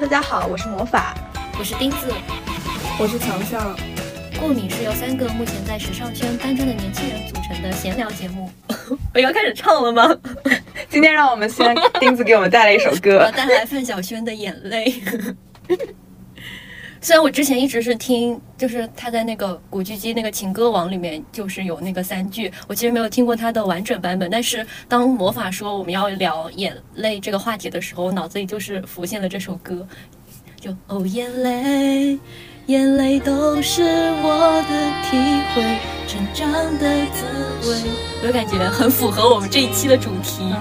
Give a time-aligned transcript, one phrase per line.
[0.00, 1.14] 大家好，我是魔法，
[1.58, 2.06] 我是钉子，
[2.98, 3.76] 我是强强。
[4.40, 8.50] 过敏是由三个目前在时尚圈搬砖的年轻人组成的闲聊节目。
[9.12, 10.16] 我要开始唱了吗？
[10.88, 15.02] 今天让我们先钉子给我们带来一首歌， 带来范晓萱的眼泪。
[17.02, 24.28] 虽然我之前一直是听，就是他在那个古巨基那个情歌王里面，就是有那个三句，我其实没有听过他的完整版本。
[24.30, 29.86] 但是当魔法说我们要聊眼泪这个话题的时候，我脑子里就是浮现了这首歌，
[30.60, 32.18] 就哦眼泪。
[32.66, 33.82] 眼泪都是
[34.22, 35.16] 我的体
[35.52, 37.76] 会，成长的滋味。
[38.22, 40.54] 我感觉很符合我们这一期的主题，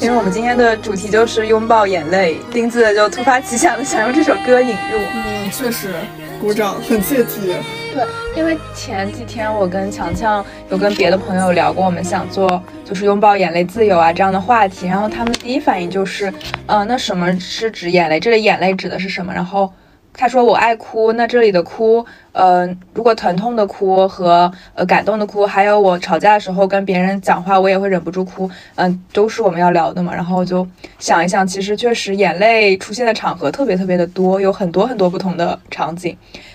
[0.00, 2.38] 因为我们今天的主题就是拥抱眼泪。
[2.50, 5.94] 钉子就突发奇想的想用这首歌引入，嗯，确实，
[6.40, 7.54] 鼓掌，很切题。
[7.92, 8.04] 对，
[8.36, 16.32] 因为前几天我跟强强有跟别的朋友聊过，我们想做就是拥抱眼泪自由啊这样的话题，然后他们第一反应就是，
[16.66, 18.20] 嗯，那什么是指眼泪？
[18.20, 19.32] 这里眼泪指的是什么？
[19.34, 19.72] 然后。
[20.12, 30.14] 他说我爱哭，那这里的哭，呃，如果疼痛的哭和呃感动的哭，还有我吵架的时候跟别人讲话，我也会忍不住哭，嗯，都是我们要聊的嘛。
[30.14, 30.66] 然后我就
[30.98, 36.14] 想一想，其实确实眼泪出现的场合特别特别的多，有很多很多不同的场景。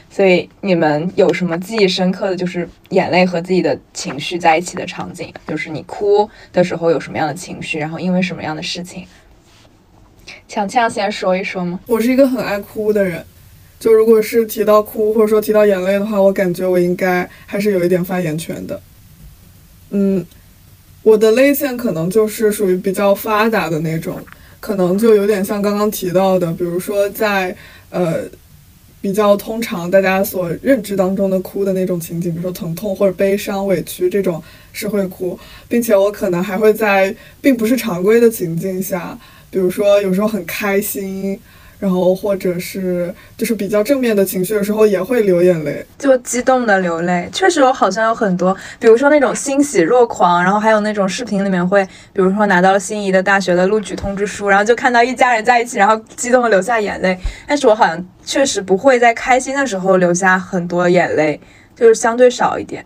[0.10, 5.34] 所以你们有什么记忆深刻的就是眼泪和自己的情绪在一起的场景？
[5.48, 9.08] 就是你哭的时候有什么样的情绪，然后因为什么样的事情？
[10.48, 11.80] 强强先说一说吗？
[11.88, 13.26] 我是一个很爱哭的人。
[13.86, 18.82] 就如果是提到哭，或者说提到眼泪的话，我感觉我应该还是有一点发言权的。
[19.92, 20.26] 嗯，
[21.04, 24.20] 我的泪腺可能就是属于比较发达的那种，
[24.60, 27.56] 可能就有点像刚刚提到的，比如说在
[27.92, 28.24] 呃
[29.02, 34.42] 比较通常大家所认知当中的哭的那种情景，比如说疼痛或者悲伤、委屈这种
[34.74, 39.16] 是会哭，并且我可能还会在并不是常规的情境下，
[39.52, 41.40] 比如说有时候很开心。
[41.86, 47.30] 然后或者是就是比较正面的情绪的时候也会流眼泪，就激动的流泪。
[47.32, 57.16] 确实有好像有很多，比如说那种欣喜若狂，然后还有那种视频里面会，比如说拿到了心仪的大学的录取通知书，然后就看到一家人在一起，然后激动的流下眼泪。
[57.48, 61.40] 但是我好像确实不会在开心的时候流下很多眼泪，
[61.76, 62.84] 就是相对少一点。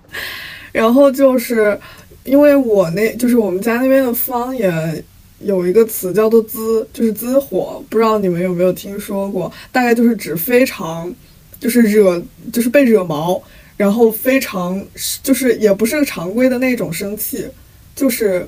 [0.74, 1.79] 然后就是
[2.25, 5.01] 因为我那就是我们家那边的方言。
[5.39, 9.51] 有一个词叫做“滋”，就是滋火，不知道你们有没有听说过？
[9.72, 11.13] 大概就是指非常，
[11.59, 13.41] 就是惹，就是被惹毛，
[13.77, 14.85] 然后非常，
[15.23, 17.47] 就是也不是常规的那种生气，
[17.95, 18.47] 就是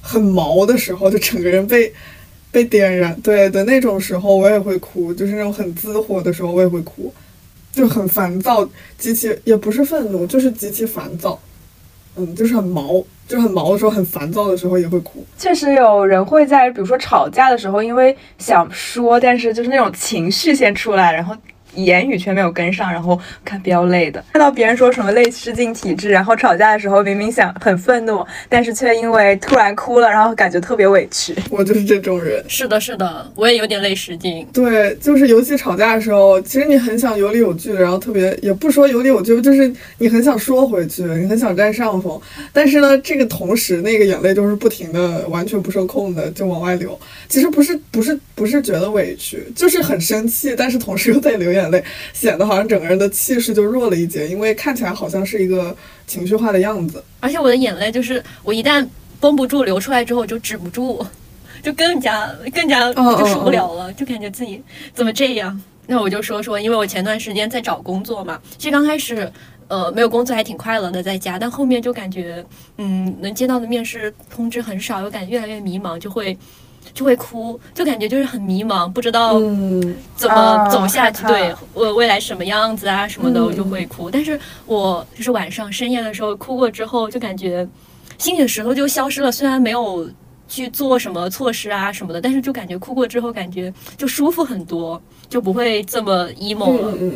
[0.00, 1.92] 很毛的时候，就整个人被
[2.50, 7.12] 被点燃，对的那种时候，我也会哭，就是那种很滋火的时候，我也会哭，
[7.72, 8.68] 就很烦躁，
[8.98, 11.40] 极其也不是愤怒，就是极其烦躁，
[12.16, 13.02] 嗯，就是很毛。
[13.28, 15.24] 就是很毛的时候，很烦躁的时候也会哭。
[15.38, 21.34] 确实有人会在，比如说吵架的时候，因为想说，但是就是那种情绪先出来，然后。
[21.74, 31.34] 言语却没有跟上，然后看比较累的，看到别人说什么泪失禁体质，然后吵架的时候明明想很愤怒，但是却因为突然哭了，然后感觉特别委屈。
[31.50, 32.44] 我就是这种人。
[32.48, 34.46] 是的，是的，我也有点泪失禁。
[34.52, 42.20] 对，就是尤其吵架的时候，其实你很想有理有据的，然后特别也不说有理有据，就是你很想说回去，你很想占上风，
[42.52, 46.98] 但是呢，这个同时那个眼泪就是不停的，完全不受控的就往外流。
[47.28, 51.61] 其实不是，不是，不是觉得委屈，就是很生气，但是同时又在流眼。
[51.62, 55.74] 眼泪显得好像整个人的气势就弱了一截，因为看起来好像是一个
[56.06, 57.02] 情绪化的样子。
[57.20, 58.86] 而且我的眼泪就是我一旦
[59.20, 61.04] 绷不住流出来之后就止不住，
[61.62, 64.62] 就更加更加就受不了了，就感觉自己
[64.92, 65.58] 怎么这样。
[65.86, 69.30] 那我就说说，因为我前段时间在找工作嘛，其实刚开始
[69.68, 72.44] 呃没有工作还挺快乐的在家，但后面就感觉
[72.78, 76.36] 嗯能接到的面试通知很少，又感觉越来越迷茫，就会。
[76.94, 79.40] 就会哭，就感觉就是很迷茫，不知道
[80.14, 84.10] 怎么走下去，对，我未来什么样子啊什么的，我就会哭。
[84.10, 87.66] 但是我就是晚上深夜的时候哭过之后，就感觉
[88.18, 89.32] 心里的石头就消失了。
[89.32, 90.08] 虽然没有
[90.46, 96.94] 去做什么措施啊什么的，但是就感觉哭过之后，感觉就舒服很多，就不会这么 emo 了。
[97.00, 97.14] 嗯，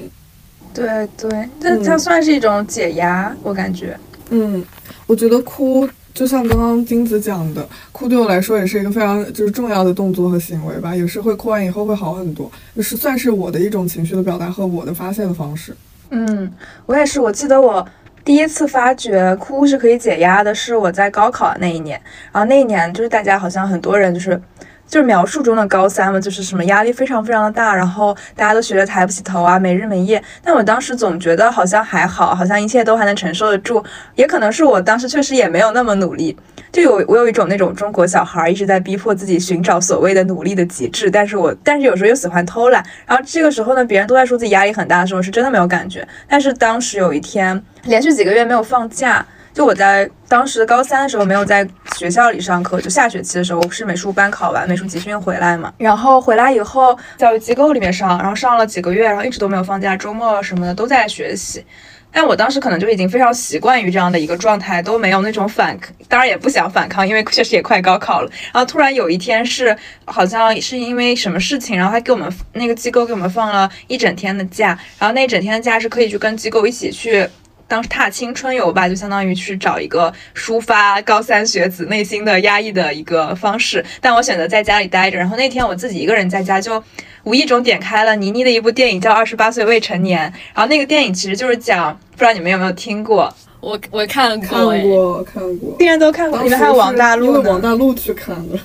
[0.72, 3.98] 对对，这它算是一种解压，我感觉。
[4.30, 4.64] 嗯，
[5.06, 5.88] 我觉得哭。
[6.16, 15.76] 就像刚刚金子讲的，哭对我来说也是一个非常就是重要的动作和行为吧，也是会哭完以后会好很多，就是算是我的一种情绪的表达和我的发泄的方式。
[16.08, 16.50] 嗯，
[16.86, 17.86] 我也是，我记得我
[18.24, 22.00] 第一次发觉哭是可以解压的，是我在高考那一年，
[22.32, 24.40] 然后那一年就是大家好像很多人就是
[24.86, 30.22] 就是描述中的高三嘛，就是什么压力非常非常的大，然后大家都学着抬不起头啊，没日没夜。
[30.42, 33.82] 但我当时总觉得好像还好，好像一切都还能承受得住。
[34.14, 36.36] 也可能是我当时确实也没有那么努力，
[36.70, 41.10] 就有我有一种那种中国小孩一直在逼迫自己寻找所谓的努力的极致。
[41.10, 42.84] 但是我但是有时候又喜欢偷懒。
[43.06, 46.06] 然后这个时候呢，别人都在说自己压力很大的时候，是真的没有感觉。
[46.28, 49.26] 但是当时有一天，连续几个月没有放假。
[49.56, 51.66] 就我在当时高三的时候没有在
[51.96, 61.64] 学校里上课，就下学期的时候我是美术班考完美术集训回来嘛，然后回来以后教育机构里面上，然后上了几个月，然后一直都没有放假，周末什么的都在学习。
[62.12, 65.74] 但我当时可能就已经非常习惯于这样的一个状态，都没有那种反，
[66.06, 68.30] 当然也不想反抗，因为确实也快高考了。
[68.52, 69.74] 然后突然有一天是
[70.04, 77.26] 好像是因为什么事情，然后还给我们那个机构给我们放了一整天的假，然后那一整天的假是可以去跟机构一起去。
[77.68, 83.84] 当时踏青春游吧，就相当于去找一个抒发高三学子内心的压抑的一个方式。
[84.00, 85.18] 但我选择在家里待着。
[85.18, 86.82] 然后那天我自己一个人在家，就
[87.24, 90.30] 无意中点开了倪妮的一部电影，叫《二十八岁未成年》。
[90.54, 93.34] 然后那个电影其实就是讲，不知道你们有没有听过？
[93.60, 96.40] 我我看过，看过，看过，竟然都看过。
[96.42, 98.56] 里面还有王大陆，因为王大陆去看的。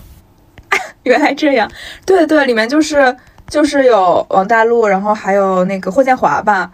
[1.04, 1.68] 原来这样。
[2.06, 3.16] 对对，里面就是
[3.50, 6.70] 就是有王大陆，然后还有那个霍建华吧。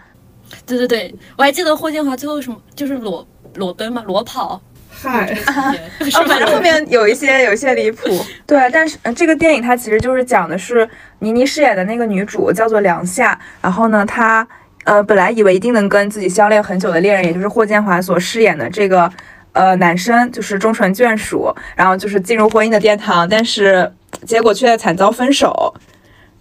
[0.66, 4.60] 对对对，我还记得霍建华最后什么就是裸裸奔嘛，裸跑。
[4.90, 5.72] 嗨，啊，
[6.26, 8.08] 反正后面有一些有一些离谱。
[8.44, 10.88] 对，但是这个电影它其实就是讲的是
[11.20, 14.46] 倪妮饰演的那个女主叫做梁夏，然后呢，她
[14.82, 19.08] 呃本来以为一定能跟自己相恋很久的恋人，也就是霍建华所饰演的这个
[19.52, 23.92] 呃男生，就是终成眷属，然后就是进入婚姻的殿堂，但是
[24.26, 25.72] 结果却惨遭分手，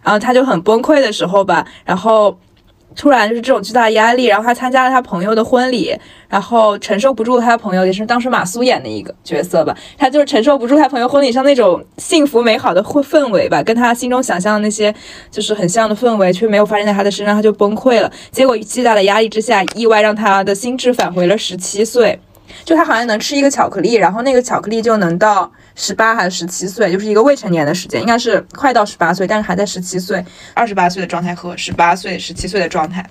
[0.01, 2.35] 然后她就很崩溃的时候吧，然后。
[2.97, 5.95] 突然就是这种巨大的压力，然后他参加了他朋友的婚礼，
[6.27, 14.93] 然后承受不住他朋友也是当时马苏演的一个角色吧，他就是承受不住他朋友婚礼上那种幸福美好的氛氛围吧，跟他心中想象的那些
[15.29, 18.11] 就是很像的氛围，却没有发生在他的身上，他就崩溃了。
[18.31, 22.19] 结果巨大的压力之下，意外让他的心智返回了十七岁。
[22.63, 30.23] 就他好像能吃一个巧克力，然后那个巧克力就能到十八还是十七岁，就是一个未成年的时间，应该是快到十八岁，但是还在十七岁、
[30.53, 33.05] 二十八岁的状态和十八岁、十七岁的状态。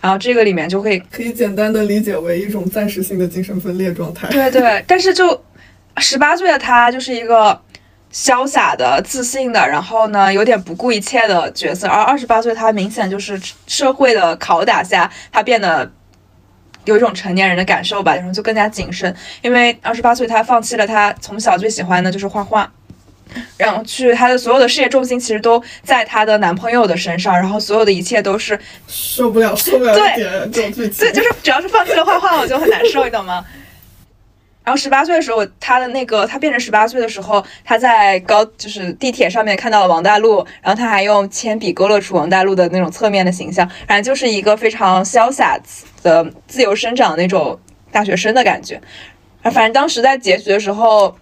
[0.00, 4.28] 然后这个里面就会可以简单的理解为一种暂时性的精神分裂状态。
[4.28, 5.42] 对对，但是就
[5.98, 7.60] 十八岁的他就是一个
[8.12, 15.90] 潇洒的、自信的，然后呢有点不顾一切的角色，而二十八岁他明显就是社会的拷打下，他变得。
[16.84, 22.70] 有一种成年人的感受吧，然后就更加谨慎，因为二十八岁他放弃了他从小最喜欢的就是画画，
[23.56, 28.58] 然后去他的所有的事业重心其实都在他的男朋友的身上，然后所有的一切都是
[28.88, 33.44] 受不了，受不了对这种剧情，对，就是只要是放弃了画画，我就很难受，你懂吗？
[34.64, 45.58] 然后十八岁的时候，他的那个他变成十八岁的时候，他在高就是地铁上面看到了王大陆，然后他还用铅笔勾勒出王大陆的那种侧面的形象，反正就是一个非常潇洒
[46.02, 47.58] 的自由生长那种
[47.90, 48.80] 大学生的感觉。
[49.44, 51.16] 反正当时在结局的时候，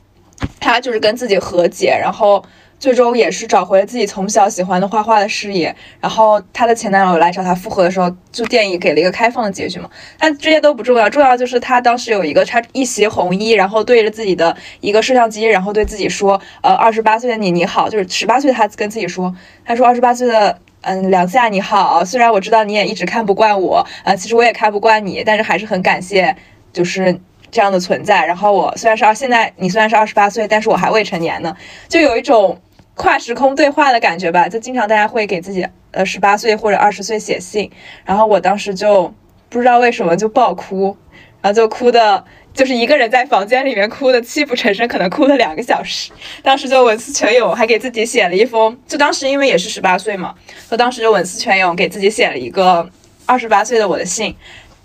[0.58, 2.44] 他就是跟自己和解，然后。
[2.80, 9.90] 最终也是找回了自己从小喜欢的画画的事业，然后她的前男友来找她复合的时候，就电影给了一个开放的结局嘛。
[10.18, 19.34] 但这些都不重要，重要就是她当时有一个穿一袭红衣，然后对着自己的一个摄像机，然后对自己说：“呃，二十八岁的你你好。”就是十八岁她跟自己说
[19.66, 26.34] ：“她说二十八岁的嗯梁夏你好，虽然我知道你也一直看不惯我，呃，其实我也看不惯你，但是还是很感谢
[26.72, 28.24] 就是这样的存在。
[28.24, 31.54] 然后我虽然是二现在你虽然是二十八岁，但是我还未成年呢，
[31.86, 32.58] 就有一种。”
[33.00, 37.70] 跨时空对话的感觉吧，就经常大家会给自己呃十八岁或者二十岁写信，
[38.04, 39.10] 然后我当时就
[39.48, 40.94] 不知道为什么就爆哭，
[41.40, 46.12] 然后就哭的，就是一个人在房间里面哭的泣不成声，可能哭了两个小时。
[46.42, 50.34] 当时就文思泉涌，还给自己写了一封，就当时因为也是十八岁嘛，
[50.70, 52.86] 就当时就文思泉涌给自己写了一个
[53.24, 54.36] 二十八岁的我的信。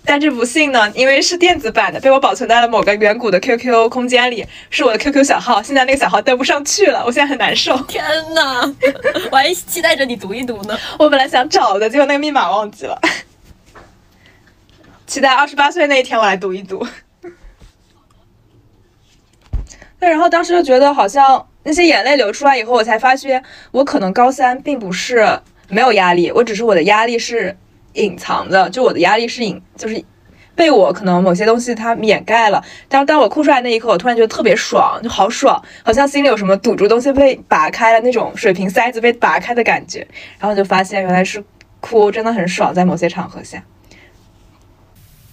[0.08, 5.60] 但这不幸呢，因为是电子版的，被我保存在了某个远古的 QQ 空间里，是我的 QQ 小号。
[5.60, 7.76] 现在那个小号登不上去了，我现在很难受。
[7.82, 8.60] 天哪，
[9.32, 10.78] 我还期待着你读一读呢。
[10.96, 12.96] 我本来想找的，结果那个密码忘记了。
[15.08, 16.86] 期待二十八岁那一天，我来读一读。
[19.98, 27.56] 对，然后当时就觉得好像那些眼泪流出来以后，我才发现我可能高三并不是没有压力，我只是我的压力是。
[27.96, 30.04] 隐藏的，就我的压力是隐，就是
[30.54, 32.62] 被我可能某些东西它掩盖了。
[32.88, 40.06] 当当我哭出来那一刻，我突然觉得特别爽，就好爽，好像心里有什么堵住东西被拔开了那种水瓶塞子被拔开的感觉。
[40.38, 41.42] 然后就发现原来是
[41.80, 43.62] 哭真的很爽，在某些场合下。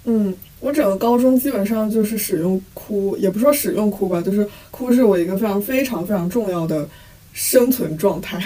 [0.06, 6.86] 嗯，我整个高中基本上就是使用哭，也不说使用哭吧，就是哭是我一个非常非常非常重要的
[7.32, 8.38] 生存状态，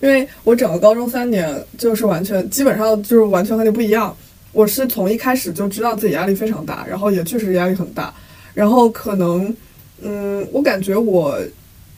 [0.00, 4.14] 因为我整个高中三年就是完全基本上就是完全和你不一样。
[4.52, 8.12] 我是从一开始就知道自己压力非常大，然后也确实压力很大，
[8.52, 9.54] 然后可能，
[10.02, 11.38] 嗯，我感觉我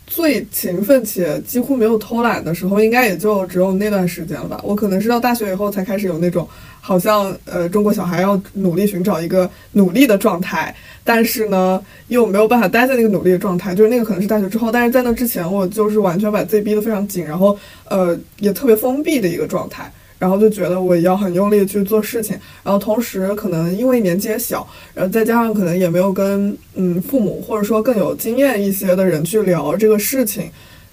[0.06, 4.60] 最勤奋且几乎没有偷懒的时候，应该也就只有那段时间了吧。
[4.62, 6.46] 我可能是到大学以后才开始有那种
[6.82, 19.90] 好像呃中国小孩要努力寻找一个努力的状态，但是呢又没有办法待在那个努力的状态，就是那个可能是大学之后，但是在那之前我就是完全把自己逼得非常紧，然后呃也特别封闭的一个状态。
[20.18, 30.48] 然后就觉得我要很用力去做事情，然后同时可能因为年纪也小，然后再加上可能也没有跟嗯父母或者说更有经验一些的人去聊这个事情，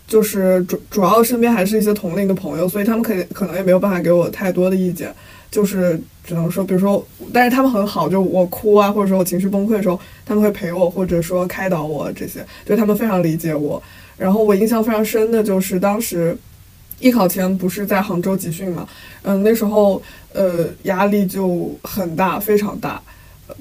[0.08, 5.14] 就是主主要身边还是一些同龄的朋友，所以他们可可能也没有办法给我太多的意见，
[5.52, 13.82] 就是只能说，比如说，但是他们很好，就我哭啊，或者说我情绪崩溃的时候，他们会陪我，或者说开导我这些，就他们非常理解我。
[14.18, 16.38] 然后我印象非常深的就是当时。
[17.02, 18.86] 艺考前不是在杭州集训嘛？
[19.22, 20.04] 嗯，那时候
[20.34, 23.02] 呃压力就很大，非常大，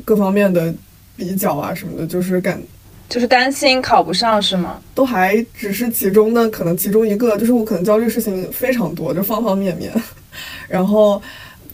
[0.05, 0.75] 各方面的
[1.17, 2.61] 比较啊什么的，就是感，
[3.09, 4.83] 就是担心考不上是吗？
[4.93, 9.93] 都还只是其中的可能其中一个，就是我可能焦虑事情非常多，就方方面面。
[10.69, 11.23] 然后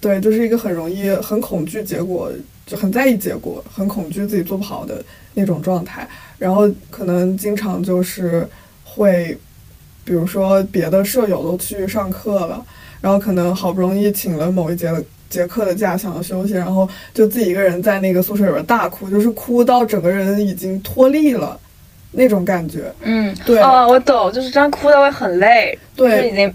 [0.04, 2.30] 对，就是一个很容易很恐惧结果，
[2.66, 6.06] 就很在意结果，很恐惧自己做不好的那种状态。
[6.38, 8.46] 然后可能经常就是
[8.84, 9.36] 会。
[10.06, 12.62] 比如说，别的舍友都去上课了，
[13.00, 14.92] 然后可能好不容易请了某一节
[15.30, 21.58] 节课的假，想要休息，然后就自己一个人在那个宿舍里边大哭，就是哭到整个人已经脱力了
[22.12, 22.92] 那种感觉。
[23.00, 26.54] 嗯，对，哦，我懂，就是这样哭的会很累，对，已经，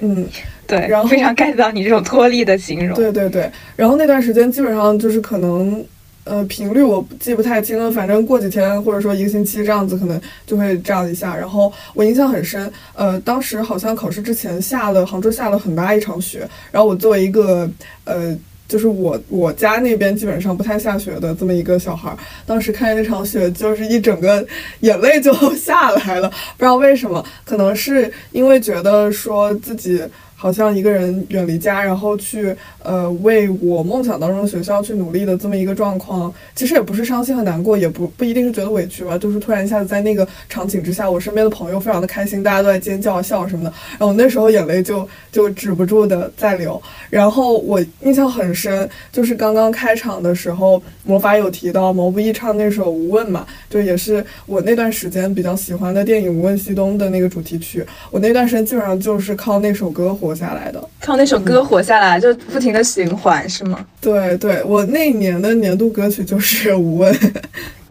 [0.00, 0.26] 嗯，
[0.70, 2.96] 对，然后非常 get 到你这种脱力的形容。
[2.96, 5.84] 对对对，然后那段时间基本上就是可能。
[6.22, 11.34] 呃，频率我记不太清了，反正过几天或者说一个星期这样子，可能就会这样一下。
[11.34, 17.68] 然后我印象很深，呃，当时好像考试之前下了杭州下了很大一场雪，然后我作为一个
[18.04, 18.36] 呃，
[18.68, 22.14] 就是我我家那边基本上不太下雪的这么一个小孩，
[22.46, 24.46] 当时看见那场雪，就是一整个
[24.80, 30.00] 眼泪就 下来了，不知道为什么，可能是因为觉得说自己。
[30.40, 46.80] 好像一个人远离家，然后去呃为我梦想当中的学校去努力的这么一个状况，其实也不是伤心和难过，也不不一定是觉得委屈吧，就是突然一下子在那个场景之下，我身边的朋友非常的开心，大家都在尖叫笑什么的，然后我那时候眼泪就就止不住的在流。
[47.10, 60.29] 然后我印象很深，就是刚刚开场的时候，魔法有提到毛不易唱那首《无问》嘛，就也是我那段时间比较喜欢的电影《无问西东》的那个主题曲，我那段时间基本上就是靠那首歌火。
[60.30, 63.84] 活下来的，靠那首歌活下来，就不停的循环，是吗？
[64.00, 67.12] 对对，我那一年的年度歌曲就是《无问》，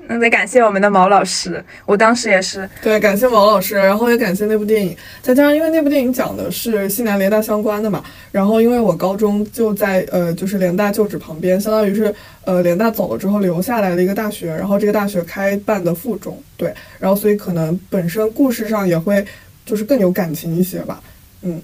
[0.08, 2.68] 那得感谢我们的毛老师，我当时也是。
[2.82, 12.16] 对，感谢毛老师，然后也感谢那部电影，再加上因为那部电影讲的是西南联大相关的嘛，然后因为我高中就在呃就是联大旧址旁边，相当于是
[12.46, 19.26] 呃联大走了之后留下来的一个大学，然后这个大学开办的附中，对，然后所以可能本身故事上也会
[19.66, 21.02] 就是更有感情一些吧，
[21.42, 21.62] 嗯。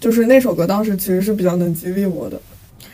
[0.00, 2.40] 就是那首歌，当时其实是比较能激励我的。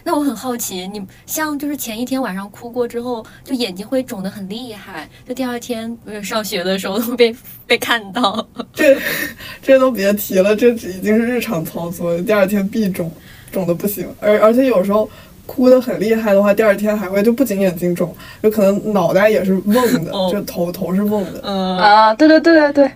[0.02, 7.34] 那我很好奇，你像就是前一天晚上哭过之后，就眼睛会肿得很厉害，就第二天上学的时候都被
[7.66, 8.46] 被看到。
[8.75, 8.96] 这
[9.62, 12.16] 这都别提了，这已经是日常操作。
[12.22, 13.10] 第二天必肿，
[13.50, 14.06] 肿的不行。
[14.20, 15.08] 而而且有时候
[15.44, 21.40] 哭得很厉害的话，第二天还会就不仅眼睛肿，有可能脑袋也是嗡的，就头头是嗡的。
[21.42, 22.90] 嗯啊，对对对对对。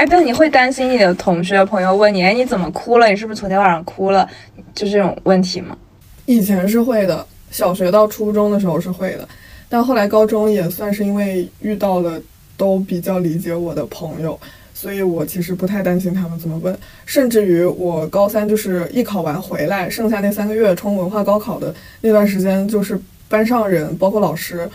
[0.00, 3.06] 哎，但你会担心你的同学朋友问你，哎，你怎么哭了？
[3.08, 4.26] 你是不是昨天晚上哭了？
[4.74, 5.76] 就这种问题吗？
[6.24, 9.28] 以前是会的，小学到初中的时候是会的，
[9.68, 12.18] 但后来高中也算是因为遇到了
[12.56, 14.40] 都比较理解我的朋友，
[14.72, 16.74] 所以我其实不太担心他们怎么问。
[17.04, 24.66] 甚至于我高三就是艺考完回来，剩下那三个月冲文化高考的那段时间，就是班上人包括老师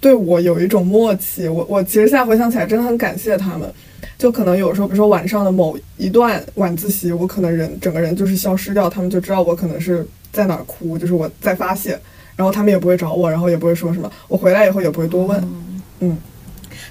[0.00, 1.48] 对我有一种默契。
[1.48, 3.72] 我我其实现在回想起来，真的很感谢他们。
[4.16, 11.96] 就可能有时候，比如说晚上的某一段晚自习，我可能人整个人就是消失掉，他们就知道我可能是在哪儿哭，就是我在发泄，
[12.34, 15.48] 然后他们也不会找我，然后也不会说什么，我回来以后也不会多问，
[16.00, 16.18] 嗯。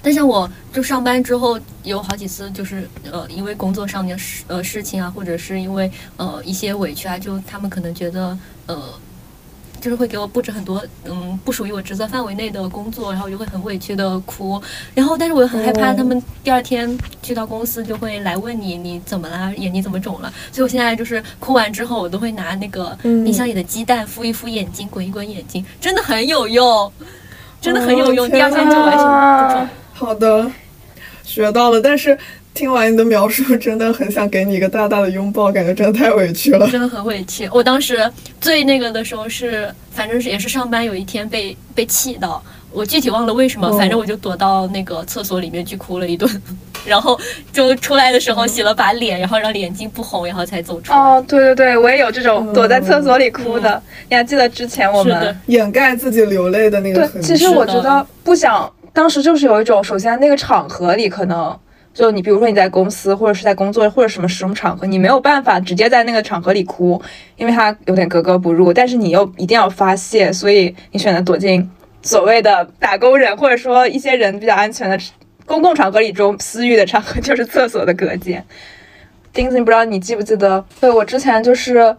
[0.00, 8.82] 但像我就上班之后有好几次，就是呃，因为工作上面事呃事情啊，或者是因为呃一些委屈啊，就他们可能觉得呃。
[9.80, 14.60] 就是会给我布置很多嗯不属于我职责范围内的工作，然后我就会很委屈的哭，
[14.94, 26.92] 然后但是我又很害怕他们第二天去到公司就会来问你你怎么啦眼睛怎么肿了，所以我现在就是哭完之后我都会拿那个冰箱里的鸡蛋敷一敷眼睛滚一滚眼睛，真的很有用，
[27.60, 29.68] 真的很有用，第二天就完全不肿。
[29.92, 30.50] 好的，
[31.24, 32.18] 学到了，但是。
[32.58, 36.68] 听完你的描述，真的很想给你一个大大的拥抱，感觉真的太委屈了。
[36.68, 37.48] 真的很委屈。
[37.52, 38.10] 我当时
[38.40, 46.28] 最那个的时候是，反正是也是上班有一天被被气到，我具体忘了为什么，反正我就躲到那个厕所里面去哭了一顿，
[46.84, 47.16] 然后
[47.52, 50.98] 就出来的时候洗了把脸，然后让眼睛不红，然后才走出来。
[50.98, 53.80] 哦，对对对，我也有这种躲在厕所里哭的。
[54.10, 57.06] 你还记得之前我们掩盖自己流泪的那个？
[57.06, 61.56] 对，其实我觉得不想，当时就是有一种，首先那个场合里可能。
[61.98, 67.02] 就你，比如说你在公司或者是在工作或者什么什么场合，你没有办法直接在那个场合里哭，
[67.34, 68.72] 因为它有点格格不入。
[68.72, 71.68] 但是你又一定要发泄，所以你选择躲进
[72.00, 74.96] 所谓的打工人或者说一些人比较安全的
[75.44, 78.44] 公共场合里中，私域的场合 就是厕所的隔间。
[79.32, 80.64] 钉子，你不知道你记不记得？
[80.80, 81.96] 对我之前就是。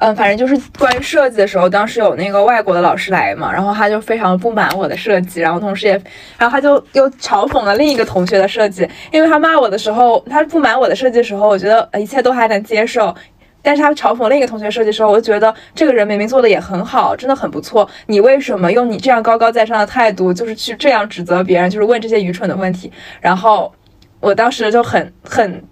[0.00, 6.00] 嗯，反正就是关于设计的时候，当时有那个外国的老师来嘛，然后他就非常不满我的设计，然后同时也，
[6.38, 13.12] 然后他就又嘲讽了另一个同学的设计，因为他骂我的时候，他不满我的设计的时候，我觉得一切都还能接受，
[13.60, 22.92] 但是他嘲讽另一个同学设计的时候，我就觉得这个人明明做的也很好，真的很不错，你为什么用你这样高高在上的态度，就是去这样指责别人，就是问这些愚蠢的问题？
[23.20, 23.72] 然后
[24.20, 25.64] 我当时就很很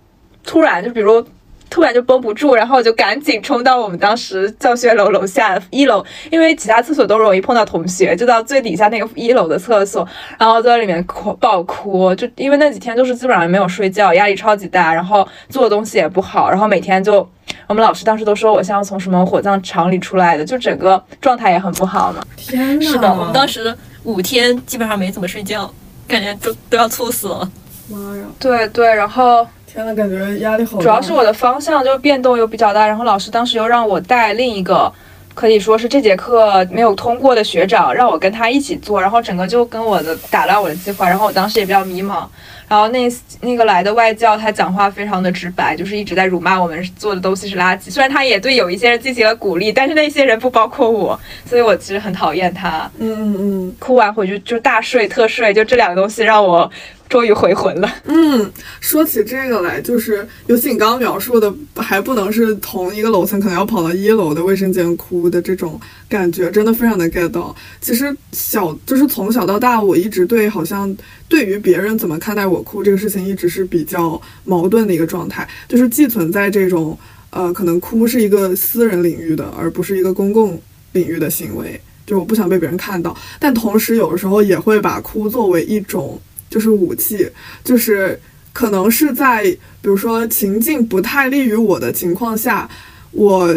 [0.43, 1.25] 突然，就比如。
[1.69, 10.07] 突然就绷不住，然后就赶紧冲到我们当时教学楼楼下一楼，因为其他厕所都容易碰到同学，就到最底下那个一楼的厕所，
[10.39, 17.29] 然后在里面哭爆哭，就因为那几天就是基本上没有睡觉，压力超级大，然后做的东西也不好，然后每天就
[17.67, 22.25] 我们老师当时都说我像从什么火葬场里出来的，就整个状态也很不好嘛。
[22.37, 25.71] 天呐，是的，我们当时五天基本上没怎么睡觉，
[26.07, 27.51] 感觉都都要猝死了。
[27.89, 28.25] 妈呀！
[28.39, 29.47] 对对，然后。
[29.67, 30.83] 天呐，感觉压力好大。
[30.83, 34.91] 主要是我的方向就变动又比较大，然后老师当时又让我带另一个，
[35.35, 42.25] 可以说是这节课没有通过的学长，让我跟他一起做，然后整个就跟我的打乱我的计划，然后我当时也比较迷茫。
[42.69, 43.09] 然后那
[43.41, 47.91] 那个来的外教他讲话非常的直白，就是一直在辱骂我们做的东西是垃圾。
[47.91, 51.19] 虽然他也对有一些人进行了鼓励，但是那些人不包括我，
[51.49, 52.91] 所以我其实很讨厌他。
[52.99, 56.71] 嗯嗯嗯，哭完回去就大睡特睡，就这两个东西让我。
[57.09, 57.89] 终于回魂了。
[58.07, 67.55] 嗯，说起这个来，就是尤其你刚刚描述的，还不能是同一个楼层，可能要跑到一楼的卫生间哭的这种感觉，真的非常的 get 到。
[67.81, 70.95] 其实小就是从小到大，我一直对好像
[71.29, 76.99] 对于别人怎么看待我哭这个事情，一直是比较矛盾的一个状态，就是既存在这种
[77.31, 80.61] 呃，可能哭是一个私人领域的，而不是一个公共
[80.93, 86.21] 领域的行为，就我不想被别人看到，但同时有的时候也会把哭作为一种。
[86.49, 87.29] 就是武器，
[87.65, 88.19] 就是
[88.53, 92.71] 可能是在比如说情境不太利于我的情况下，
[93.11, 93.53] 我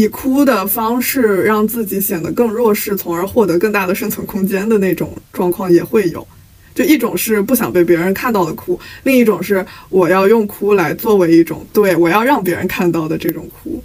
[0.00, 6.26] 以哭的方式让自己显得更弱势，从而获得更大的生存空间的那种状况也会有。
[6.74, 13.82] 就一种是不想被别人看到的哭，另一种是我要用哭来作为一种对我要让别人看到的这种哭。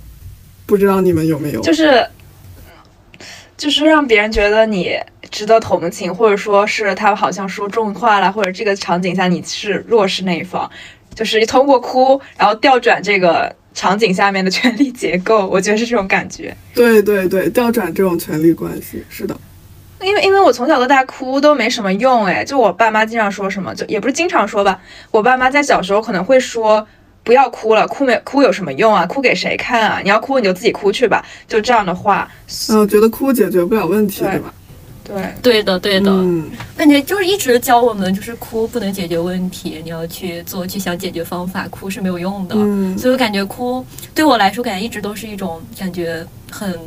[0.66, 1.62] 不知道你们有没有？
[1.62, 2.06] 就是。
[3.58, 4.92] 就是让别人觉得你
[5.32, 10.70] 值得同情，或者说是他好像说重话了，或者这个场景下你是弱势那一方，
[11.14, 16.56] 就是通过哭，然后调转这个场景下面的权力结构， 我觉得是这种感觉。
[16.74, 19.38] 对对对，调转这种权力关系，是的。
[20.02, 24.80] 因为因为我从小到大哭都没什么用，哎，就我爸妈经常说什么，就也不是经常说吧，
[25.12, 26.88] 我爸妈在小时候可能会说。
[27.24, 29.04] 不要哭了，哭没哭有什么用啊？
[29.08, 30.00] 哭给谁看啊？
[30.04, 32.30] 你要哭你就自己哭去吧，就这样的话，
[32.70, 34.54] 嗯，觉得哭解决不了问题，对吧？
[35.06, 36.12] 对，对的，对的，
[36.76, 42.56] 感觉就是一直教我们，就是哭不能解决问题，你要去做，去想解决方法，哭是没有用的。
[42.58, 46.78] 嗯，所以我感觉哭对我来说，感觉一直都是一种感觉很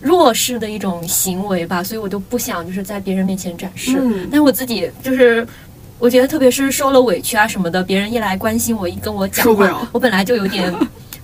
[0.00, 3.98] 弱势的一种行为吧，所以我就不想就是在别人面前展示，
[4.30, 5.46] 但我自己就是。
[6.00, 10.72] 我觉得特别是受了委屈啊什么的，别人一来关心我，一跟我讲话，我本来就有点，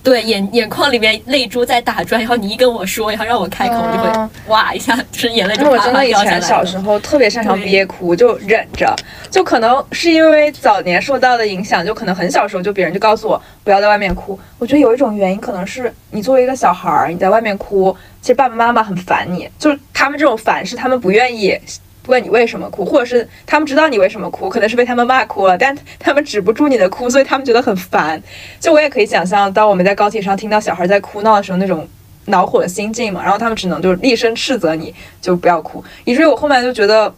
[0.05, 5.91] 对眼眼眶里面泪珠在打转，然后你一跟我说，然后让我开口，就会哇一下，就是眼泪就啪啪掉下来。
[5.91, 8.95] 我真的以前小时候特别擅长憋哭，就忍着，
[9.31, 14.39] 就可能是因为早年受到的影响，就可能很小时候就别人就告诉我不要在外面哭。
[14.59, 17.91] 我觉得有一种原因，可能是你作为一个小孩儿，你在外面哭，
[18.21, 21.59] 其实爸爸妈妈很烦你，就是他们这种烦是他们不愿意。
[22.07, 28.21] 问你为什么哭，或者是他们知道你为什么哭，可能是被他们骂哭了，但他们止不住你的哭，所以他们觉得很烦。
[28.59, 31.87] 就我也可以想象，当我们在高铁上听到小孩在哭闹的时候，那种
[32.25, 33.21] 恼火的心境嘛。
[33.23, 35.83] 然后他们只能就是厉声斥责你，就不要哭。
[36.03, 37.13] 以至于我后面就觉得，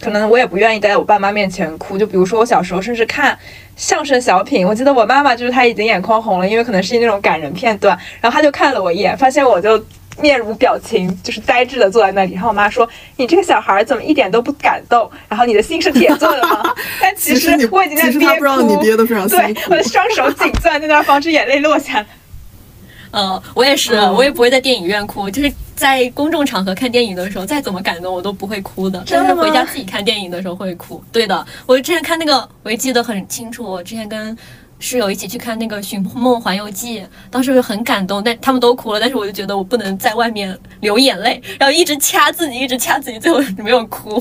[0.00, 1.98] 可能我也不愿意待在我爸妈面前哭。
[1.98, 3.38] 就比如说我小时候，甚至看
[3.76, 9.82] 相声小品，我记得我妈妈就是她已经眼眶红了，因为可能是那种感人片段，然后她就看了我一眼，发现我就。
[10.20, 12.34] 面无表情，就是呆滞的坐在那里。
[12.34, 15.10] 然后我妈说：“你这个小孩怎么一点都不感动？
[15.28, 16.62] 然后你的心是铁做的吗？”
[17.00, 18.18] 但其实我已经在憋哭。
[18.18, 19.54] 其实他不知道你憋的非常辛苦。
[19.54, 22.06] 对，我的双手紧攥在那儿，防止眼泪落下来。
[23.10, 29.02] 嗯，我也是，我也不会在电影院哭，就是在公众场合看电影的时候，再怎么感动我都不会哭的。
[29.08, 31.02] 但是回家自己看电影的时候会哭。
[31.10, 33.64] 对的，我之前看那个，我也记得很清楚。
[33.64, 34.36] 我之前跟
[34.78, 44.20] 室友一起去看那个《寻梦环游记》，当时我就很感动，但他们都哭了，但是我就觉得我不能在外面流眼泪，然后一直掐自己，一直掐自己，最后没有哭。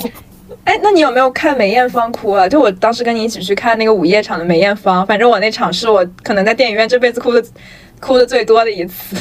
[0.64, 2.48] 哎，那你有没有看梅艳芳哭啊？
[2.48, 7.44] 就我当时跟你一起去看那个午夜场的梅艳芳，反正我那场是我可能在电影院这辈子哭的。
[8.00, 9.16] 哭的最多的一次，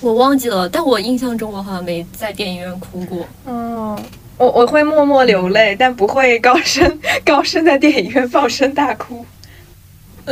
[0.00, 3.18] 我忘记了，但我印象中我好像没在电影院哭过。
[3.44, 3.94] 嗯，
[4.38, 9.26] 我我会默默流泪，但不会高声 高声在电影院放声大哭。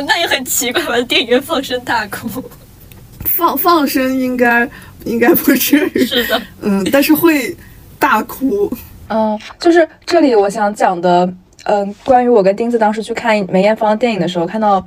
[0.05, 0.99] 那也很奇怪吧？
[1.01, 2.43] 电影院放声大哭，
[3.25, 4.69] 放放声应该
[5.05, 6.05] 应该不至于。
[6.05, 7.55] 是的，嗯，但是会
[7.97, 8.71] 大哭。
[9.09, 11.31] 嗯，就是这里我想讲的，
[11.63, 14.85] 嗯，关于我跟钉子当时去看梅艳芳电影的时候，看到。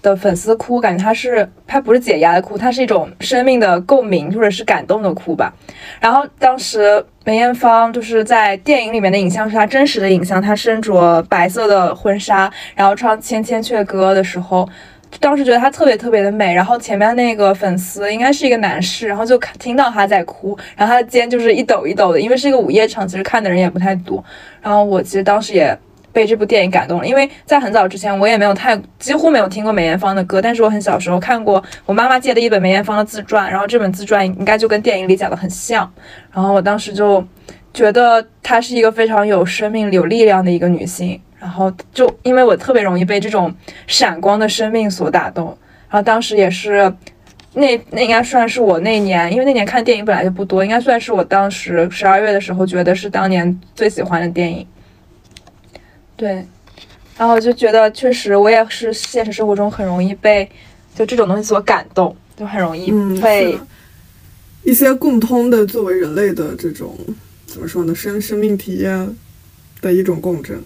[0.00, 5.52] 的粉丝哭，感觉他是他不是解压的哭，他是一种生命的共鸣或者是感动的哭吧。
[6.00, 14.68] 然后当时梅艳芳就是在电影里面的影像是她真实的影像，她身着白色的婚纱，然后唱《千千阙歌》的时候，
[15.20, 16.54] 当时觉得她特别特别的美。
[16.54, 24.24] 然后前面那个粉丝应该是一个男士，然后就听到她在哭，然后她的肩就是一抖一抖的，因为是一个午夜场，其实看的人也不太多。
[24.62, 25.76] 然后我其实当时也。
[26.18, 35.88] 被这部电影感动了，因为在很早之前我也没有太几乎没有听过梅艳芳的歌，但是我很小时候看过我妈妈借的一本梅艳芳的自传，然后这本自传应该就跟电影里讲的很像，
[36.32, 37.24] 然后我当时就
[37.72, 43.54] 觉得她是一个非常有生命、有力量的一个女性，然后就因为我特别容易被这种
[43.86, 45.56] 闪光的生命所打动，
[45.88, 46.92] 然后当时也是
[47.54, 54.66] 那那应该算是我那年，因为那年看电影本来就不多，应该算是我当时十二月的时候觉得是当年最喜欢的电影。
[56.18, 56.44] 对，
[57.16, 60.50] 然后就觉得确实，我也是现实生活中很容易被
[60.96, 63.56] 就这种东西所感动，就很容易被
[64.64, 66.98] 一些共通的作为人类的这种
[67.46, 69.16] 怎么说呢，生生命体验
[69.80, 70.60] 的一种共振。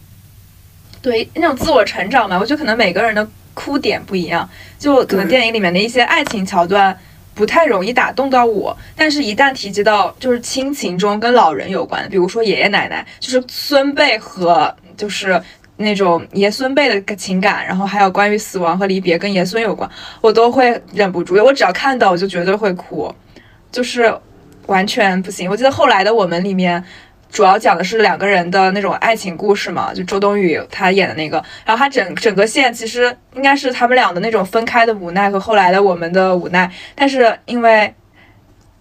[1.03, 6.99] 对，那种自我成长嘛，我觉得可能每个人的哭点不一样，就可能电影里面的一些爱情桥段
[7.35, 14.75] 不太容易打动到我，但是一旦提及到就是亲情中跟老人有关，比如说爷爷奶奶，就是孙辈和。
[14.97, 15.41] 就是
[15.77, 19.89] 那种爷孙辈的情感，然后还有关于死亡和离别跟爷孙有关，
[20.21, 21.35] 我都会忍不住。
[21.43, 23.13] 我只要看到，我就绝对会哭，
[23.73, 24.15] 就是
[24.67, 25.51] 完全不行。
[25.51, 26.85] 我记得后来的我们里面，
[27.31, 31.43] 主要讲的是两个人的那种爱情故事嘛，就周冬雨她演的那个。
[31.65, 37.93] 然后她整整个线其实应该是他们俩的那种分开的无奈和后来的我们的无奈，但是因为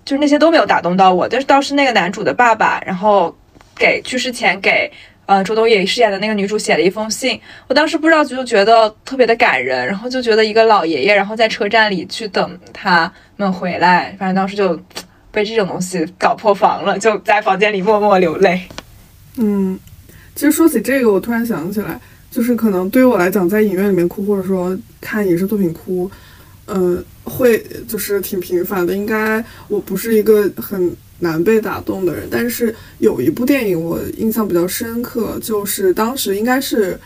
[0.03, 3.35] 就是那些都没有打动到我，但是倒是那个男主的爸爸，然后
[3.75, 4.91] 给去世前给。
[5.31, 7.39] 呃，周冬雨饰演的那个女主写了一封信，
[7.69, 14.77] 我当时不知道就觉得特别的感人，然后就觉得一个老爷爷，然后在车站里去等他们回来，反正当时就
[15.31, 18.61] 被这种东西搞破防了，就在房间里默默流泪。
[19.37, 19.79] 嗯，
[20.35, 21.97] 其实说起这个，我突然想起来，
[22.29, 26.11] 就是可能对于我来讲，在影院里面哭，或者说看影视作品哭，
[26.67, 28.93] 嗯，会就是挺频繁的。
[28.93, 30.93] 应该我不是一个很。
[31.21, 36.99] 难被打动的人，但是有一部电影我印象比较深刻，就是当时应该是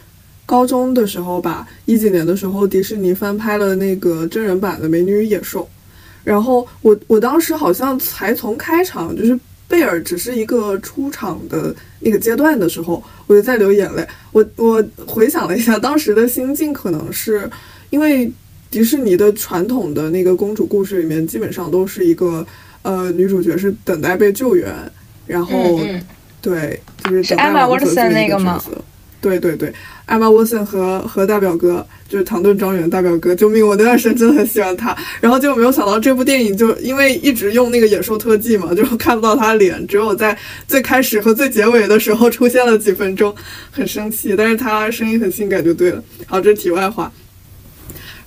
[0.45, 5.62] 高中的时候吧，一几年的时候，迪士尼翻拍了那个真人版的《美女与野兽》，
[6.23, 14.08] 然后我我当时好像才从开场，就是贝尔只是一个出场的那个阶段的时候，我就在流眼泪。
[14.32, 17.49] 我我回想了一下当时的心境，可能是
[17.89, 18.32] 因为
[18.71, 22.47] 迪士尼的传统的那个公主故事里面，基本上都是一个。
[22.86, 24.71] 呃，女主角是等待被救援，
[25.26, 25.80] 然后
[26.39, 28.62] 对，就是艾玛沃森那个吗？
[29.19, 29.74] 对对对，
[30.06, 33.67] 艾玛沃森和和大表哥就是唐顿庄园大表哥，救命！
[33.67, 43.34] 我那段时间真的很喜欢他，然后结果没有想到这部电影就因为一直用那个野兽特技嘛，就看不到他脸，只有在最开始和最结尾的时候出现了几分钟，
[43.71, 44.36] 很生气。
[44.38, 46.04] 但是他声音很性感就对了。
[46.28, 47.12] 好，这是题外话。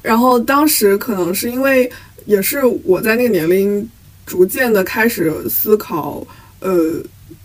[0.03, 1.88] 然后当时可能是因为
[2.27, 3.88] 也是我在那个年龄。
[4.28, 6.24] 逐渐的开始思考，
[6.60, 7.02] 呃，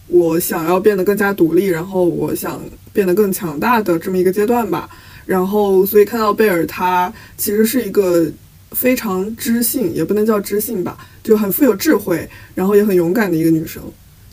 [0.07, 4.89] 我想要变得更加独立，然后我想变得更强大的这么一个阶段吧。
[5.25, 8.29] 然后，所以看到贝尔，她其实是一个
[8.71, 13.81] 非常知性，也不能叫知性吧，就很富有智慧，然后也很勇敢的一个女生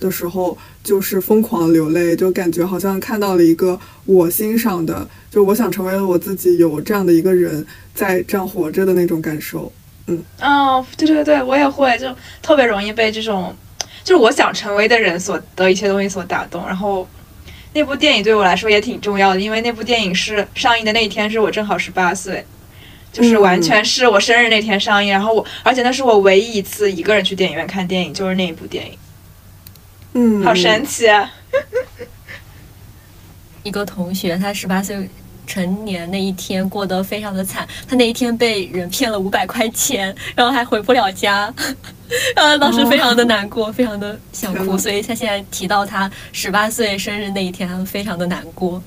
[0.00, 9.72] 的时候，就是疯狂流泪，就感觉好像看到了一个我欣赏的，就我想成为我自己，有这样的一个人在这样活着的那种感受。
[10.10, 13.54] 嗯，哦，对对对，我也会，就特别容易被这种，
[14.02, 16.66] 就是我想成为的人所的一些东西所打动。
[16.66, 17.06] 然后
[17.72, 22.44] 那部电影对我来说也挺重要的，因为那部电影是上映的那一天是我正好十八岁，
[23.12, 25.12] 就是完全是我生日那天上映。
[25.12, 28.98] 然后我，而且那是我唯一一次一个人去电影院看电影，就是那一部电影。
[30.14, 31.30] 嗯，好神奇啊！
[33.62, 35.08] 一个同学，他十八岁
[35.50, 41.52] 成年那一天过得非常的惨，他那一天被人骗了五百块钱，然后还回不了家，
[42.36, 48.80] 然后当时非常的难过，非常的想哭，所以他现在提到他十八岁生日那一天，他非常的难过。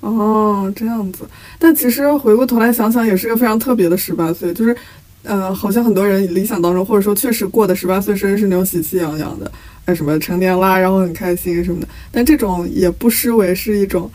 [0.00, 1.24] 哦，这样子，
[1.56, 4.76] 但其实回过头来想想，也是个非常特别的十八岁，就是，
[5.22, 9.48] 呃，好像很多人理想当中，或者说确实过的十八岁生日是那种喜气洋洋的。
[9.94, 14.10] 什么成年啦，然后很开心什么的，但这种也不失为是一种，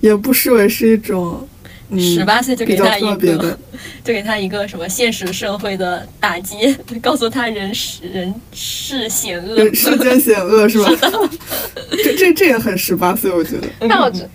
[0.00, 1.46] 也不失为是一种，
[1.98, 3.58] 十八岁就给他一个，
[4.04, 10.90] 就给他一个什么现实社会的打击，告诉他人世人世险恶，世间险恶 是吧？
[12.04, 13.66] 这这这也很十八岁，我觉得。
[13.88, 14.28] 但我觉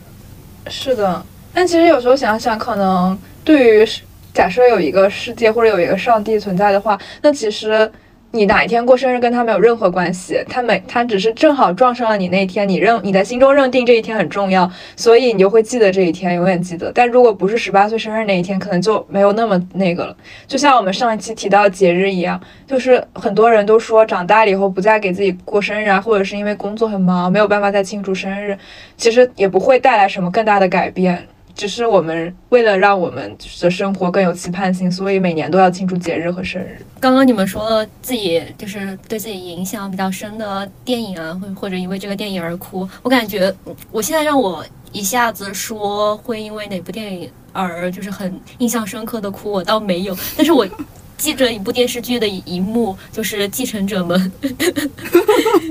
[0.70, 3.88] 是的，但其实有时候想想，可能对于
[4.34, 7.92] 假设有一个世界或者有一个上帝存在的话，那其实。
[8.34, 16.90] 你哪一天过生日跟他没有任何关系，他每他只是正好撞上了你那一天，你认你在心中认定这一天很重要，所以你就会记得这一天，永远记得。
[16.96, 20.16] 但如果不是十八岁生日那一天，可能就没有那么那个了。
[20.48, 28.58] 就像我们上一期提到节日一样，就是很多人都说长大了以后不再给自己过生日啊，或者是因为工作很忙没有办法再庆祝生日，
[28.96, 31.28] 其实也不会带来什么更大的改变。
[31.62, 36.84] 只是我们为了让我们的生活更有期盼性，所以每年都要庆祝节日和生日。
[37.00, 43.54] 刚刚你们说了自己就是对自己影响比较深的电影啊，或或者因为这个电影而哭，我感觉
[43.92, 50.18] 我现在让我一下子说会因为哪部电影而就是很印象深刻的哭，我倒没有。
[50.36, 50.68] 但是我
[51.16, 54.32] 记着一部电视剧的一幕，就是《继承者们》。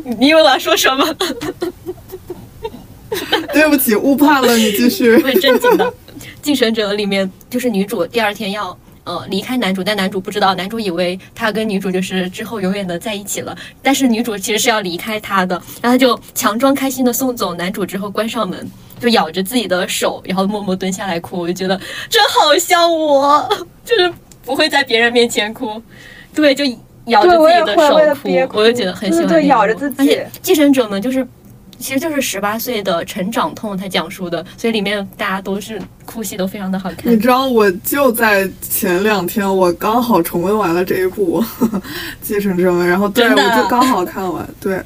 [0.21, 1.05] 你以为我要说什么？
[3.53, 5.17] 对不起，误判了，你继续。
[5.23, 5.85] 会正经的，
[6.41, 18.71] 《继承者》里面就是女主第二天要呃离开男主，但男主不知道，男主以为他跟女主就是之后永远的在一起了，但是女主其实是要离开他的，然后他就强装开心的送走男主之后关上门，
[19.01, 21.41] 就咬着自己的手，然后默默蹲下来哭。
[21.41, 23.49] 我就觉得这好像我，
[23.85, 24.13] 就是
[24.45, 25.83] 不会在别人面前哭，
[26.33, 26.65] 对，就
[27.07, 29.27] 咬着自己的手哭，我就觉得很喜欢。
[29.27, 29.97] 对，咬着自己。
[29.99, 31.27] 而且《继承者们》就是。
[31.81, 37.13] 其实就是十八岁的成长痛，他讲述的，所以里面大家都是哭戏，都非常的好看。
[37.13, 41.43] 你知道，我就在前两天，我刚好重温完了这一部
[42.21, 44.49] 《继承者们》，然后对我就刚好看完。
[44.61, 44.81] 对，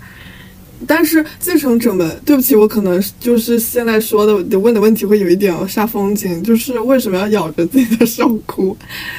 [0.86, 8.76] 但是《继承者们》，对不起，我可能就是现在说的问的问题会有一点煞风景，就是为什么要咬着自己的手哭？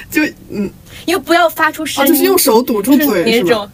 [0.10, 0.70] 就嗯，
[1.06, 3.70] 因为不要发出声音，就是用手堵住嘴，是吧？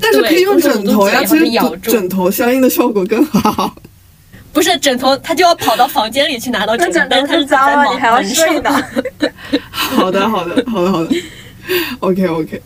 [0.00, 1.46] 但是可以用枕头呀，其实
[1.82, 3.74] 枕头相应的效果更好。
[4.52, 8.84] 不是枕头，他就要跑到房间里去拿到枕头，但是脏了，你还要睡呢。
[9.70, 11.16] 好的，好的，好的，好的。
[12.00, 12.60] OK OK。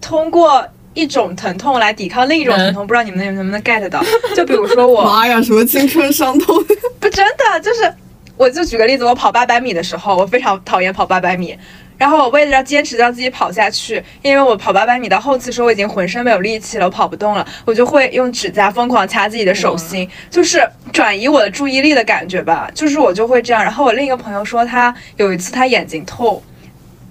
[0.00, 0.64] 通过
[0.94, 4.00] 一种疼痛来抵抗另一种疼痛，不知道你们能能不能 get 到？
[4.36, 6.56] 就比如说我，妈呀，什么青春伤痛？
[7.00, 7.92] 不，真的就是，
[8.36, 11.58] 我就举个例子，我跑八百米的时候，我非常讨厌跑八百米。
[12.00, 22.70] 然后我为了要坚持让自己跑下去，因为我跑八百米到后期时候我已经浑身没有力气了，我跑不动了，我就会用指甲疯狂掐自己的手心，就是转移我的注意力的感觉吧。
[22.74, 23.62] 就是我就会这样。
[23.62, 26.42] 然后我另一个朋友说他有一次他眼睛痛，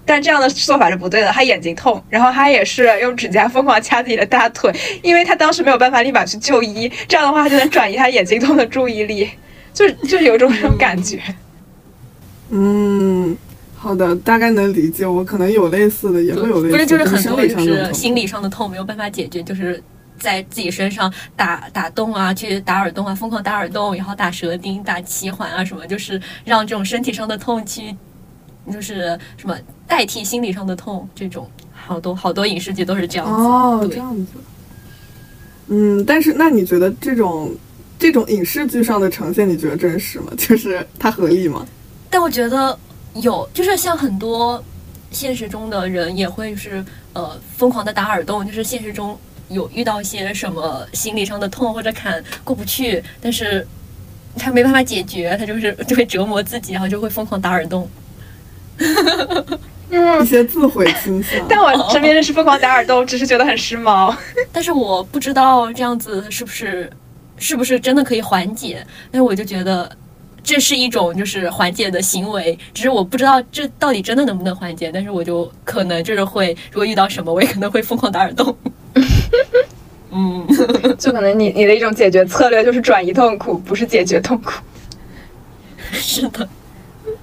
[0.06, 1.28] 但这样的做法是不对的。
[1.28, 4.73] 他眼睛痛，然后他也是用指甲疯狂掐自己的大腿，
[5.04, 9.30] 因为他当时没有办法立马去就医，这样的话就能转移他眼睛痛的注意力，
[9.71, 11.21] 就就有种这种感觉。
[12.49, 13.38] 嗯。
[13.81, 15.07] 好的，大概能理解。
[15.07, 16.71] 我可能有类似的，也会有类似。
[16.71, 19.81] 不是，就是很多就是心理上的痛没有办法解决，就是
[20.19, 27.95] 在自己身上打打洞啊，去打耳洞啊，疯狂打耳洞，然后打舌钉、打脐环啊什么，就是让这种身体上的痛去，
[28.69, 31.07] 就是什么代替心理上的痛。
[31.15, 33.31] 这种好多好多影视剧都是这样子。
[33.31, 34.33] 哦，这样子。
[35.69, 37.55] 嗯，但是那你觉得这种
[37.97, 40.33] 这种影视剧上的呈现，你觉得真实吗？
[40.37, 41.65] 就是它合理吗？
[42.09, 42.77] 但我觉得。
[43.21, 44.63] 有，就是像很多
[45.12, 49.17] 现实中的人也会是呃疯狂的打耳洞，就是现实中
[49.49, 53.65] 有遇到一些什么心理上的痛或者坎过不去，但是
[54.38, 57.89] 他没办法解决，他就是就会折磨自己，然后就会疯狂打耳洞。
[60.21, 61.43] 一些自毁倾向。
[61.49, 64.15] 但我身边认识疯狂打耳洞，只是觉得很时髦。
[64.51, 66.89] 但是我不知道这样子是不是
[67.38, 69.91] 是不是真的可以缓解，但是我就觉得。
[70.49, 78.57] 这是一种就是缓解的行为，只是我不知道这到底真的能不能缓解，但是我就可能就是会，如果遇到什么，我也可能会疯狂打耳洞。
[80.09, 80.47] 嗯，
[80.97, 84.53] 就可能你你的一种解决策略就是转移痛苦，不是解决痛苦。
[85.91, 86.49] 是的，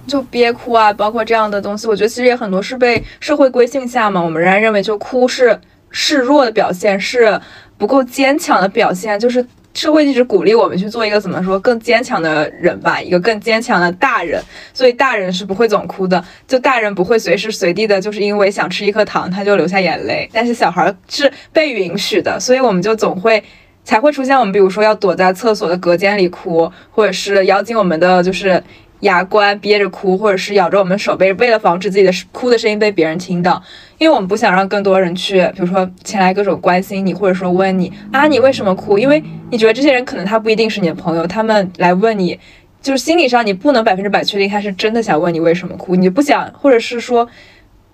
[0.06, 5.60] 就憋哭啊，包括这样的东西，我觉得其实也很多是被社会规训下嘛，我们仍然认为就哭是
[5.90, 7.40] 示弱的表现，是
[7.76, 9.44] 不够坚强的表现，就是
[9.76, 23.42] 社会一直鼓励我们去做一个怎么说更坚强的人吧，一个更坚强的大人，所以大人是不会总哭的，就大人不会随时随地的，就是因为想吃一颗糖他就流下眼泪，但是小孩是被允许的，所以我们就总会。
[23.84, 28.60] 才会出现我们，比如说要躲在厕所的隔间里哭，或者是咬紧我们的就是
[29.00, 33.62] 牙关憋着哭，或者是咬着我们手背，为了防止自己的哭的声音被别人听到，
[33.98, 38.98] 因为我们不想让更多人去，比如说前来各种关心你，或者说问你啊你为什么哭？
[38.98, 42.38] 因为你觉得这些人可能他不一定是你的朋友，他们来问你，
[42.80, 47.28] 就是心理上你不能百分之百确定他是真的想问你为什么哭，你不想，或者是说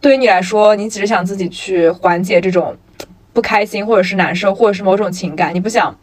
[0.00, 2.76] 对于你来说，你只是想自己去缓解这种。
[3.34, 5.98] 不开心，或者是难受，或者是某种情感，你不想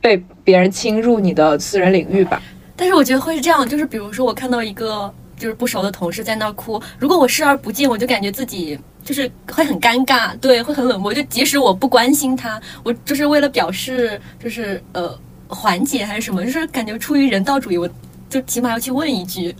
[0.00, 2.40] 被别人侵入你的私人领域吧？
[2.80, 11.12] 但是我觉得会是这样，就是比如说我看到一个就是不熟的同事在那儿哭，如果我视而不见，我就感觉自己就是会很尴尬，对，会很冷漠。
[11.12, 15.14] 就即使我不关心他，我就是为了表示就是呃
[15.46, 17.86] 缓解还是什么，就是感觉出于人道主义，我
[18.30, 19.54] 就起码要去问一句，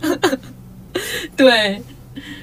[1.37, 1.79] 对。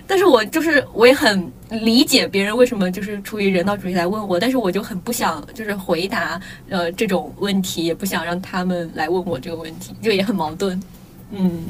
[0.06, 10.80] 但是我就是我也很理解别人为什么就是出于人道主义来问我，但是我就很不想就是回答呃这种问题，也不想让他们来问我这个问题，就也很矛盾。
[11.30, 11.66] 嗯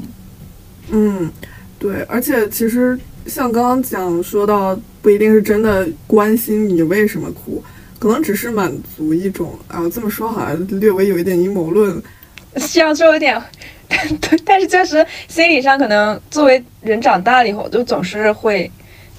[0.89, 1.31] 嗯，
[1.77, 7.61] 对，而且其实像刚刚讲说到，不一定是真的关心你为什么哭，
[7.99, 12.01] 可能只是满足一种啊这么说好像略微有一点阴谋论，
[12.71, 13.41] 这样说有点。
[14.21, 18.71] 对，但是确实心理上可能作为人长大了以后，就总是会，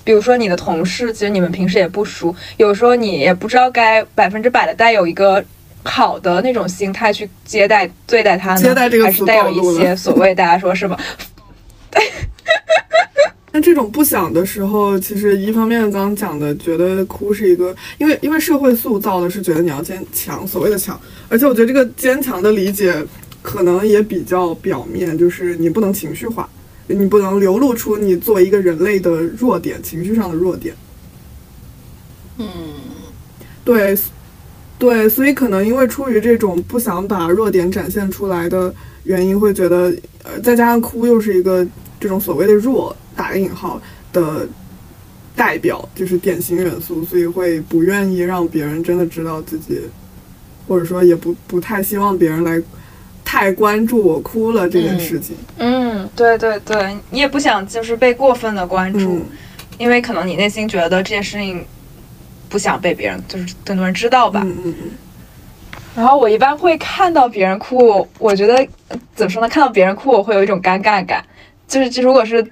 [0.05, 5.45] 比如说你的同事，其实你们平时也不熟，有时候你也不知道该百分之百的带有一个
[5.83, 10.97] 好的那种心态去接待对待他呢，还是带有一些 所谓大家说是吧？
[13.53, 22.95] 那这种不想的时候，其实一方面刚刚讲的，觉得哭是一个，因为因为社会塑造的是觉得你要坚强，所谓的强，而且我觉得这个坚强的理解。
[23.43, 26.49] 可能也比较表面，就是你不能情绪化，
[26.87, 30.75] 你不能流露出你作为一个人类的弱点，情绪上的弱点。
[32.37, 32.47] 嗯，
[33.65, 33.97] 对，
[34.79, 38.75] 对，所以可能因为出于这种不想把弱点展现出来的
[39.05, 41.67] 原因，会觉得，呃，再加上哭又是一个
[41.99, 43.81] 这种所谓的弱打个引号
[44.13, 44.47] 的
[45.35, 49.81] 代表，就是典型元素，所以会不愿意让别人真的知道自己，
[50.69, 52.63] 或者说也不不太希望别人来。
[53.31, 59.25] 太关注我哭了这件事情，嗯，对对对，你也不想就是被过分的关注，
[59.79, 61.65] 因为可能你内心觉得这件事情
[62.49, 64.43] 不想被别人就是更多人知道吧。
[64.45, 64.91] 嗯嗯嗯。
[65.95, 68.67] 然后我一般会看到别人哭，我觉得
[69.15, 69.49] 怎么说呢？
[69.49, 71.25] 看到别人哭，我会有一种尴尬感，
[71.69, 72.45] 就是如果是。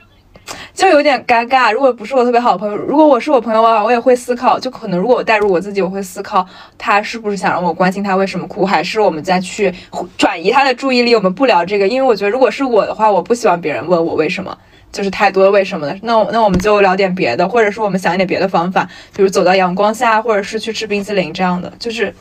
[0.75, 1.73] 就有点尴尬。
[1.73, 4.59] 如果不是我特别好的朋友，如果我是我朋友的话，我也会思考。
[4.59, 9.75] 就可能如果我带入我自己，我会思考他是不是想让我关心他为什么哭，还是我们再去
[10.17, 11.15] 转移他的注意力。
[11.15, 14.57] 我们不聊这个，因为我觉得如果是我的话，我不希望别人问我为什么，
[14.93, 15.95] 就是太多的为什么了。
[16.03, 22.15] 那那我们就聊点别的，或者说我们想一点别的方法，比如走到阳光下，或者是去吃冰淇淋这样的，就是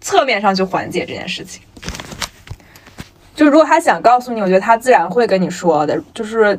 [0.00, 1.62] 侧面上去缓解这件事情。
[3.34, 6.58] 就如果他想告诉你，我觉得他自然会跟你说的，就是。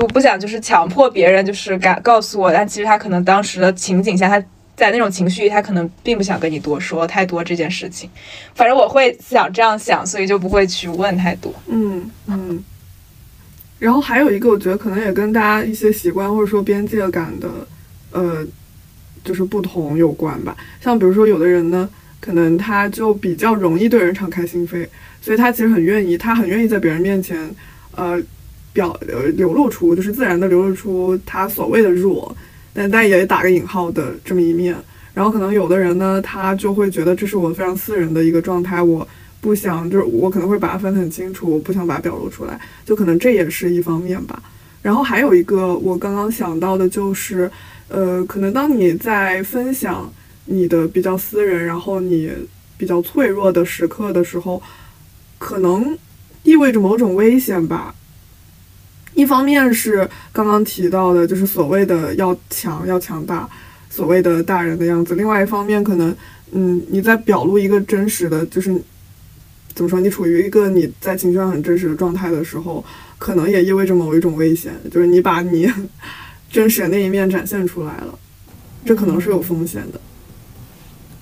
[0.00, 4.38] 我不想就是强迫别人就是告告诉我，但其实他可能当时的情景下，他
[4.76, 8.10] 在那种情绪，他可能并不想跟你多说太多这件事情。
[8.54, 11.54] 反正我会想这样想，所以就不会去问太多。
[11.68, 12.62] 嗯嗯。
[13.78, 17.48] 然后还有一个，我觉得可能也跟大家一些习惯或者说边界感的
[18.10, 18.44] 呃，
[19.24, 20.56] 就是不同有关吧。
[20.82, 21.88] 像比如说有的人呢，
[22.20, 24.86] 可能他就比较容易对人敞开心扉，
[25.22, 27.38] 所以他其实很愿意，他很愿意在别人面前
[27.94, 28.20] 呃。
[28.74, 32.36] 表呃流露出就是自然的流露出他所谓的弱，
[32.74, 34.76] 但但也打个引号的这么一面。
[35.14, 39.06] 然后可能有的人呢，他就会觉得这是我非常私人的一个状态，我
[39.40, 44.42] 不想就是我可能会把它分得很清楚，我不想把它表露出来，就可能这也是一方面吧。
[44.82, 47.48] 然后还有一个我刚刚想到的就是，
[47.88, 50.12] 呃，可能当你在分享
[50.46, 52.30] 你的比较私人，然后你
[52.76, 54.60] 比较脆弱的时刻的时候，
[55.38, 55.96] 可能
[56.42, 57.94] 意味着某种危险吧。
[59.14, 63.48] 一方面是刚刚提到的，就是所谓的要强要强大，
[63.88, 66.14] 所谓的大人的样子；另外一方面，可能
[66.52, 68.74] 嗯，你在表露一个真实的，就是
[69.74, 70.00] 怎么说？
[70.00, 72.84] 你处于一个你在情绪上很真实的状态的时候，
[73.18, 75.70] 可能也意味着某一种危险，就是你把你
[76.50, 78.18] 真实的那一面展现出来了，
[78.84, 80.00] 这可能是有风险的。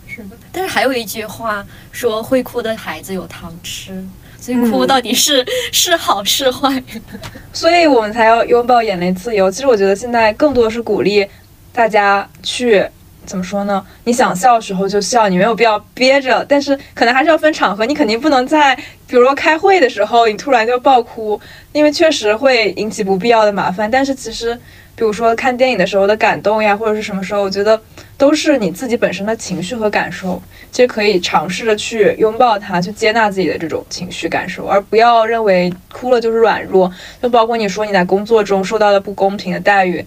[0.07, 4.05] 是的，但是还有一句话说，会哭的孩子有糖吃。
[4.43, 6.83] 所以哭到底是是好是坏？
[7.55, 9.49] 所以我们才要拥抱眼泪自由。
[9.49, 11.25] 其实我觉得现在更多的是鼓励
[11.73, 12.85] 大家去
[13.25, 13.87] 怎么说呢？
[14.03, 16.45] 你想笑的时候就笑，你没有必要憋着。
[16.49, 18.75] 但是可能还是要分场合，你肯定不能在
[19.07, 21.41] 比如说开会的时候你突然就爆哭，
[21.73, 23.89] 因为确实会引起不必要的麻烦。
[23.89, 24.59] 但是其实。
[24.95, 27.81] 比如说看电影的时候的感动呀，或者是什么时候，我觉得
[28.17, 30.41] 都是你自己本身的情绪和感受。
[30.71, 36.91] 其实可以尝试着去拥抱它，去接纳自己的这种情绪感受，而不要认为哭了就是软弱。
[37.23, 40.03] 就包括你说你在工作中受到了不公平的待遇，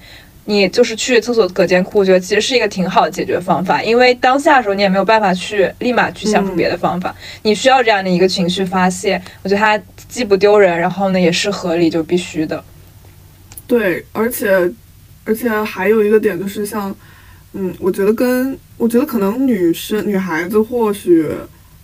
[0.46, 3.84] 你就是去厕所隔间哭，我觉得其实是一个挺好的解决方法。
[3.84, 9.22] 因为当下的时候你也没有办法去立马去想出别的方法，你需要这样的一个情绪发泄。
[9.44, 12.64] 我觉得它既不丢人，然后呢也是合理，就必须的。
[13.68, 14.50] 对，而且，
[15.26, 16.96] 而且还有一个点就是像，
[17.58, 21.26] 嗯，我觉得跟我觉得可能女生女孩子或许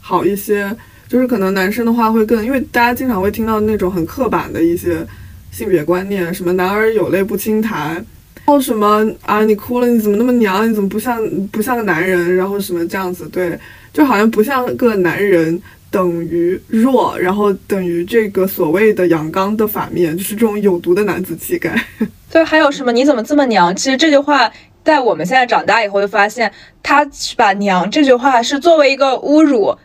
[0.02, 0.70] 好一些，
[1.08, 5.06] 就是可能男生的话会更，因为大家经常会听到那种很刻板的一些
[5.50, 8.06] 性别观念，什么男儿有泪不轻弹，然
[8.48, 13.58] 后什么啊你哭了你怎么那么娘，你怎么不像不像个男人，然后什么这样子，对，
[13.94, 15.62] 就好像不像个男人。
[15.92, 21.76] 等于弱，然后等于这个所谓的阳刚的反面，就是这种有毒的男子气概。
[22.32, 22.94] 对，还有什么？
[22.94, 23.76] 你怎么这么娘？
[23.76, 24.50] 其实这句话
[24.84, 26.52] 在我们现在长大以后，就发现
[26.82, 29.76] 他把“娘”这句话是作为一个侮辱，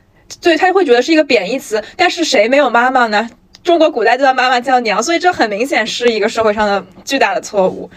[0.41, 1.83] 对他会觉得是一个贬义词。
[1.97, 3.29] 但是谁没有妈妈呢？
[3.63, 7.91] 中国古代叫妈妈叫娘，所以这很明显是一个社会上的巨大的错误。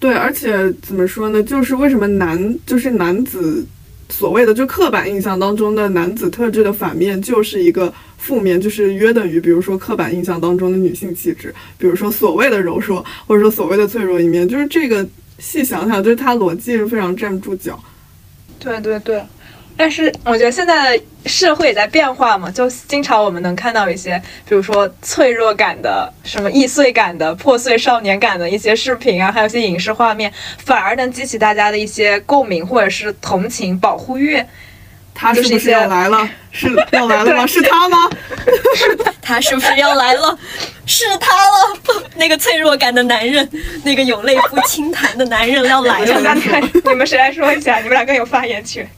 [0.00, 1.42] 对，而且怎么说呢？
[1.42, 3.66] 就是为什么男就是男子。
[4.10, 15.04] 所谓的就刻板印象当中的男子特质的反面，就是一个负面，就是约等于，比如说刻板印象当中的女性气质，比如说所谓的柔弱，或者说所谓的脆弱一面，就是这个
[15.38, 17.78] 细想想，就是它逻辑是非常站不住脚。
[18.58, 19.22] 对对对。
[19.76, 24.16] 但是我觉得现在的社会也在变化嘛，就经常我们能看到一些，
[24.48, 34.40] 比如说脆弱感的、什么易碎感的、破碎少年感的一些视频啊，还有一些影视画面，反而能激起大家的一些共鸣或者是同情、保护欲。
[35.14, 36.28] 他是不是要来了？
[36.50, 37.46] 是要来了吗？
[37.46, 38.10] 是他吗？
[39.22, 40.38] 他是不是要来了？
[40.86, 41.78] 是他了。
[42.16, 43.48] 那个脆弱感的男人，
[43.84, 46.34] 那个有泪不轻弹的男人要来了。
[46.84, 47.78] 你们谁来说一下？
[47.78, 48.88] 你们俩更有发言权。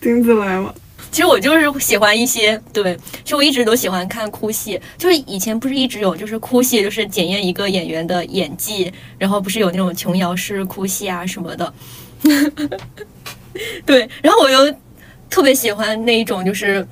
[0.00, 0.74] 钉子来了。
[1.10, 4.80] 其实我就是喜欢一些，对，其实我一直都喜欢看哭戏。
[4.98, 11.72] 就是以前不是一直有，就是哭戏，就是检验一个演员的演技，然后不是有那种琼瑶式哭戏啊什么的。
[13.86, 14.74] 对，然后我又
[15.30, 16.86] 特别喜欢那一种，就是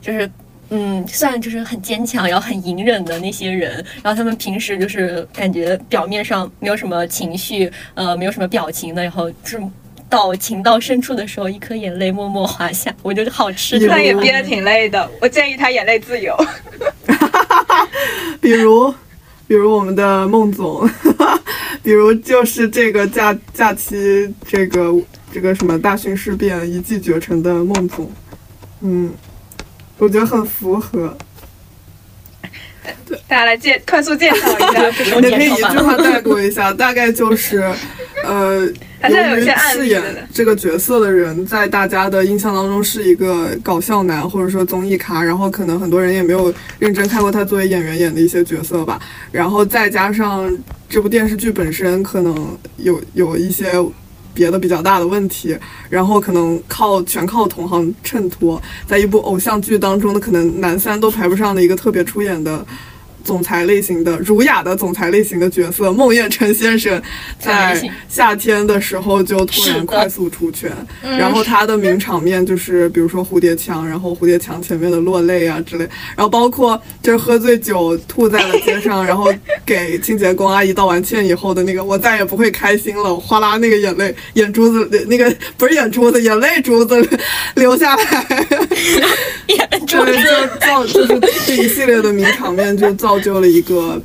[0.00, 0.30] 就是
[0.70, 3.84] 嗯，算就是很坚强，然后很隐忍的那些人。
[4.02, 9.60] 然后他们平时就是感觉表面上没有什么情绪，呃，没有什么表情的，然后就是。
[10.06, 13.88] 到情到深处的时候，一颗眼泪默默滑下，我觉得好吃。
[13.88, 16.36] 他也憋得挺累的，我建议他眼泪自由。
[18.40, 18.94] 比如，
[19.48, 20.88] 比如我们的孟总，
[21.82, 24.94] 比如就是这个假假期这个
[25.34, 28.08] 这个什么大勋事变一骑绝尘的孟总，
[28.82, 29.12] 嗯，
[29.98, 31.12] 我觉得很符合。
[33.04, 37.68] 对，大家来介快速介绍一下， 你可以一句话带过一下，大概就是，
[38.22, 38.70] 呃。
[39.04, 48.98] 由于饰演这个角色的人，在大家的印象当中是一个搞笑男，或者说综艺咖，然后可能很多人也没有认真看过他作为演员演的一些角色吧。
[49.30, 50.50] 然后再加上
[50.88, 53.72] 这部电视剧本身可能有有一些
[54.34, 55.56] 别的比较大的问题，
[55.88, 62.66] 然后可能靠全靠同行衬托，在一部偶像剧当中的可能男三都排不上的一个特别出演的。
[63.24, 67.02] 总裁类型的儒雅的总裁类型的角色，孟宴臣先生
[67.40, 70.70] 在夏天的时候就突然快速出圈，
[71.02, 79.32] 然后他的名场面就是比如说蝴蝶墙，然后蝴蝶墙前面的落泪啊之类，然后包括就是喝醉酒吐在了街上，然后
[79.64, 87.08] 给清洁工阿姨道完歉以后的那个我再也不会开心了，哗啦那个眼泪眼珠子那个不是眼珠子眼泪珠子
[87.54, 88.46] 流下来，
[89.48, 90.12] 眼珠子。
[90.14, 93.13] 就造就是这一系列的名场面就造。
[93.14, 94.00] 造就了一个，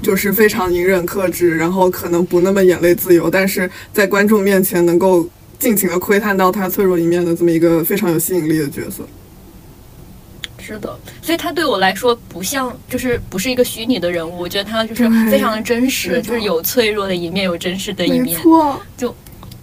[0.00, 5.28] 就是非常隐忍克制，然后可能不那么眼泪自由，但是在观众面前能够
[5.58, 9.02] 尽情的窥探到他脆弱一面的这么一个非常有吸引力的角色。
[10.58, 18.40] 是的，所以他对我来说不像，就是不是一个虚拟的人物，我觉得他就是非常的真实，就是有脆弱的一面，有真实的一面。
[18.40, 19.14] 错，就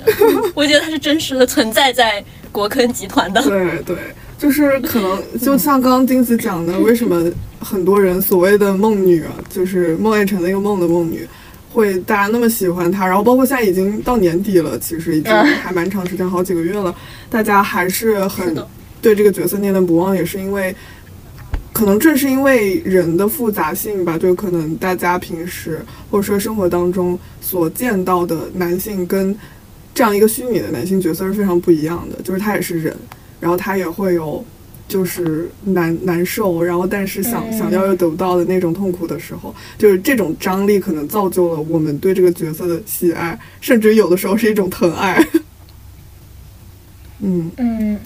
[0.54, 3.42] 我觉得他是真实的存在在国坑集团的。
[3.44, 3.98] 对对。
[4.42, 11.28] 就是可能就像刚刚金子讲的，为什么很多人所谓的梦女啊，就是梦魇城那个梦的梦女，
[11.70, 13.06] 会大家那么喜欢她？
[13.06, 16.96] 然后包括现在已经到年底了，其实已经还蛮长时间，好几个月了，
[17.30, 18.58] 大家还是很
[19.00, 20.76] 对这个角色念念不忘，也是因为。
[21.74, 25.80] 可能正是因为人的复杂性吧，就可能大家平时
[26.12, 29.34] 或者说生活当中所见到的男性跟
[29.96, 32.22] 这样一个虚拟的男性角色是非常不一样的。
[32.24, 32.94] 就是他也是人，
[33.42, 34.46] 然后他也会有
[34.88, 45.22] 就是难难受，然后但是想想要又得不到的那种痛苦的时候，就是这种张力可能造就了我们对这个角色的喜爱，甚至有的时候是一种疼爱。
[47.20, 48.00] 嗯 嗯。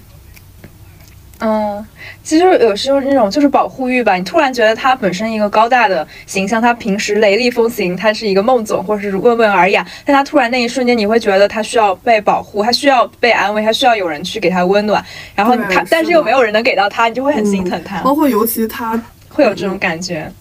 [1.39, 1.85] 嗯，
[2.23, 4.15] 其实有时候那种就是保护欲吧。
[4.15, 15.03] 你突然觉得他本身一个高大的形象，他平时雷厉风行，他是一个孟总或者是温文尔雅，但他突然那一瞬间，你会觉得他需要被保护，他需要被安慰，他需要有人去给他温暖。
[15.35, 18.01] 然后他，但是又没有人能给到他，你就会很心疼他。
[18.01, 20.31] 包括尤其他会有这种感觉，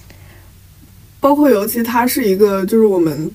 [1.18, 3.28] 包括尤其他是一个就是我们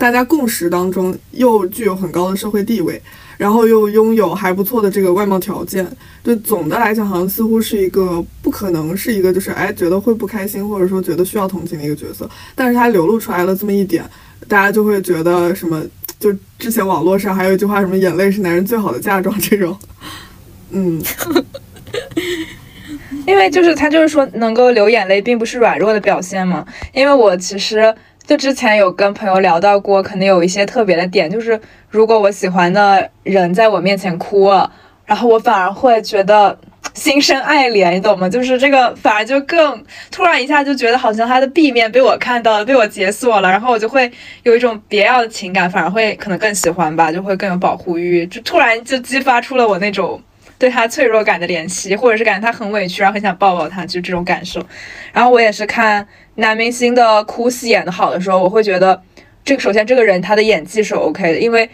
[0.00, 3.00] 大家共识当中又具有很高的社会地位。
[3.40, 5.86] 然后又拥有还不错的这个外貌条件，
[6.22, 14.04] 就总的来讲，好像似乎是一个不可能是一个就是哎觉得会不开心或者说觉得需要同情的一个角色，但是他流露出来了这么一点，
[14.46, 15.82] 大家就会觉得什么？
[16.18, 19.74] 就之前网络上还有一句话，什么眼泪是男人最好的嫁妆这种，
[20.68, 21.02] 嗯，
[23.26, 27.94] 因为就是他就是说能够流眼泪并不是软弱的表现嘛，因为我其实。
[28.26, 34.70] 就之前有跟朋友聊到过，可能有一些特别的点，就是如果我喜欢的人在我面前哭了，
[35.04, 36.56] 然后我反而会觉得
[36.94, 38.28] 心生爱怜，你懂吗？
[38.28, 44.10] 就是这个反而就更突然一下就觉得好像他的 B 面被我看到了，被我解锁了，然后我就会
[44.44, 50.20] 有一种别样的情感，反而会可能更喜欢吧，就会更有保护欲，就突然就激发出了我那种
[50.60, 54.64] 对他脆弱感的怜惜，或者是感觉他很委屈，然后很想抱抱他，就这种感受。
[55.12, 56.06] 然后我也是看。
[56.36, 59.02] 男明星的哭戏演得好的时候，我会觉得，
[59.44, 61.68] 这个首先这个人他的演技是 OK 的，因为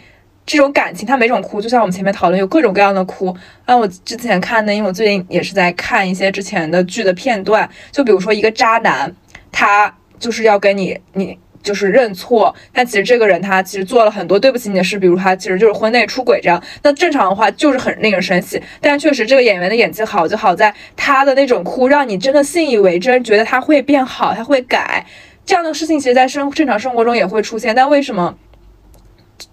[0.45, 3.33] 这种感情他每种哭，就像我们前面讨论有各种各样的哭。
[3.65, 9.09] 那我之前看的，因为我最近也是在看一些之前的剧的片段，就比如说一个渣男，
[9.53, 11.37] 他就是要跟你你。
[11.67, 16.63] 就是认错，但其实这个人他其实做了很多对不起你的事，比如他其实就是婚内出轨这样。
[16.81, 25.05] 那正常的话就是很令人生气，但确实这个演员的演技好就好在他的那种哭让你真的信以为真，觉得他会变好，他会改。
[25.45, 28.33] 这样的事情其实，在生正常生活中也会出现，但为什么？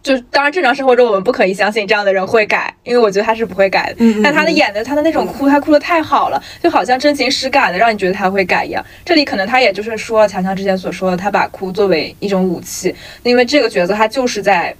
[0.02, 4.20] 就当然，正常生活中我们不可以相信这样的人会改，因为我觉得他是不会改的。
[4.22, 8.84] 但他的演的，他的那种哭，他哭的太好了，就好像真情实感的，让你觉得他会改一样。
[9.04, 14.74] 这里可能他也就是说，强强之前所说的，他把哭作为一种武器，因为这个角色他就是在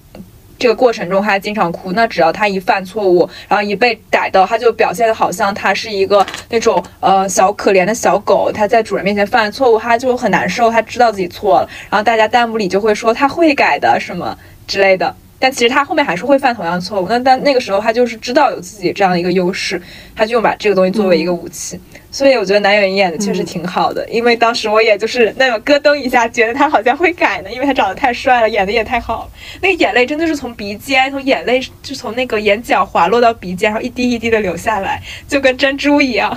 [0.58, 1.92] 这个过程中他经常哭。
[1.92, 11.68] 那只要他一犯错误，然后一被逮到，他就表现的好像他是一个那种呃小可怜的小狗，他在主人面前犯了错误，他就很难受，他知道自己错了。
[11.90, 14.36] 然后大家弹幕里就会说他会改的什么。
[14.66, 17.06] 之类的，但其实他后面还是会犯同样的错误。
[17.08, 19.80] 那但那个时候他就是知道有自己这样的一个优势，
[20.14, 21.78] 他就把这个东西作为一个武器。
[22.10, 29.30] 所以我觉得男演员演的确实挺好的，因为当时我也就是那种咯噔一下，觉得他好像会改呢，因为他长得太帅了，演的也太好了。
[29.60, 36.36] 那个眼泪真的是从鼻尖，从眼泪就从那个眼角滑落到鼻尖，然后一滴一滴的流下来，就跟珍珠一样。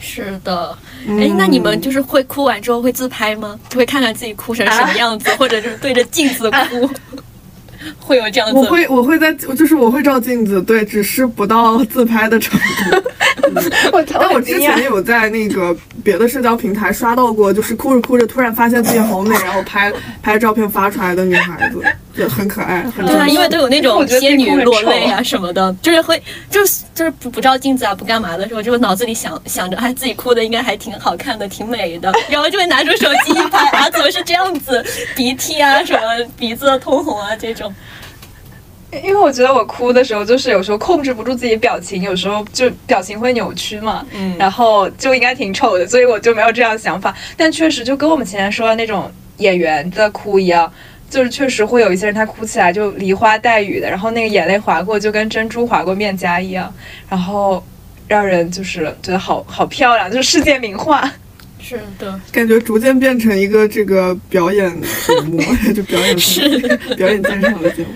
[0.00, 0.76] 是的，
[1.08, 3.56] 哎，那你们就是会哭完之后会自拍吗？
[3.76, 6.90] 会看看自己哭成什么样子，或者就是对着镜子哭？
[7.98, 13.02] 会有这样子，我会我会在就是我会照镜子，对，只是不到自拍的程度。
[14.12, 15.74] 但我之前有在那个
[16.04, 21.80] 别的社交平台刷到过，就是哭着哭着突然发现自己好美，然后拍拍照片发出来的女孩子，
[22.18, 22.84] 就很可爱。
[22.96, 36.00] 对啊，因为都有那种仙女落泪啊什么的，就是会就是就是不不照镜子啊不干嘛的时候，就脑子里想想着哎自己哭的应该还挺好看的，挺美的，然后就会拿出手机一拍啊怎么是这样子，鼻涕啊什么
[36.36, 37.72] 鼻子通红啊这种。
[38.90, 47.14] 因为我觉得我哭的时候，就是有时候控制不住自己表情，有时候就表情会扭曲嘛，嗯，然后就应该挺丑的，所以我就没有这样的想法。
[47.36, 50.72] 但确实就跟我们前面说的那种演员的哭一样，
[51.10, 56.72] 就是确实会有一些人他哭起来就梨花带雨的，然后那个眼泪划过就跟珍珠划过面颊一样，
[57.08, 57.64] 然后
[58.06, 61.10] 让人就是觉得好好漂亮，就是世界名画。
[61.60, 65.38] 是的，感觉逐渐变成一个这个表演节目，
[65.74, 66.16] 就表演
[66.96, 67.88] 表演鉴赏的节目。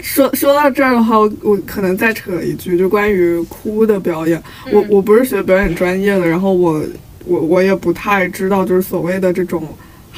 [0.00, 4.42] 说说到这儿的话，我我可能再扯一句，就关于哭的表演。
[4.72, 6.82] 我我不是学表演专业的，然后我
[7.24, 9.62] 我我也不太知道，就是所谓的这种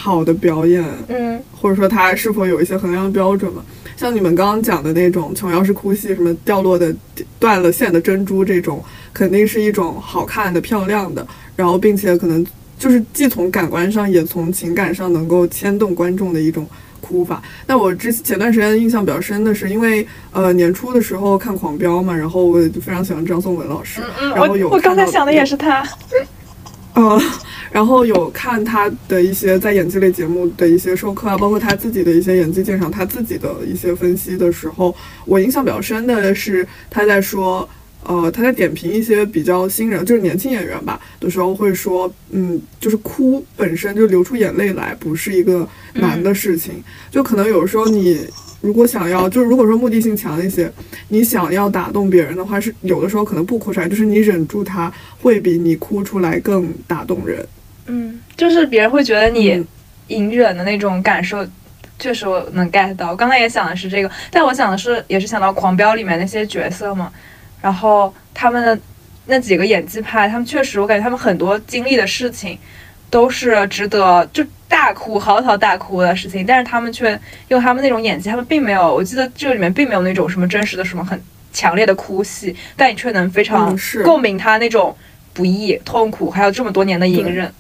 [0.05, 3.64] 好的表演，嗯，或者说它是否有一些衡量标准嘛？
[3.96, 6.94] 像你们刚刚讲的那种琼瑶式哭戏，什么掉落的、
[7.38, 8.84] 断了线的珍珠这种，
[9.14, 11.26] 肯定是一种好看的、漂亮的，
[11.57, 12.44] 然后并且可能
[12.78, 16.68] 就是既从感官上也从情感上能够牵动观众的一种
[17.00, 17.42] 哭法。
[17.66, 25.82] 那我之前段时间印象比较深的是，因为呃年初的时候看《狂飙》嘛，然后我就非常喜欢张颂文老师，然后有我刚才想的也是他，
[26.95, 27.20] 呃，
[27.72, 37.68] 然后有看他的一些在演技类节目的一些授课啊，包括他自己的一些演技鉴赏，他自己的一些分析的时候，我印象比较深的是他在说，
[38.05, 46.74] 呃，他在点评一些比较新人，就是年轻演员吧的时候，会说，嗯，就是哭本身就流出眼泪来，不是一个难的事情，
[47.11, 48.20] 就可能有时候你。
[48.64, 50.72] 如果想要，就是如果说目的性强一些，
[51.08, 54.90] 你想要打动别人的话，是有的时候可能不哭出来，就是你忍住它，
[55.20, 57.46] 会比你哭出来更打动人。
[57.88, 59.62] 嗯，就是别人会觉得你
[60.06, 61.46] 隐忍的那种感受，
[61.98, 63.10] 确实我能 get 到。
[63.10, 67.12] 我刚才也想的是这个，但我想的是，也是想到《狂飙》里面那些角色嘛，
[67.60, 68.78] 然后他们的
[69.26, 72.58] 那几个演技派，他们确实，我感觉他们很多经历的事情
[73.10, 81.20] 都是值得就大哭、嚎啕大哭的事情，但是他们却用他们那种演技，他们并没有，我记得这里面并没有那种什么真实的什么很
[81.52, 84.96] 强烈的哭戏，但你却能非常共鸣他那种
[85.32, 87.52] 不易、痛苦，还有这么多年的隐忍。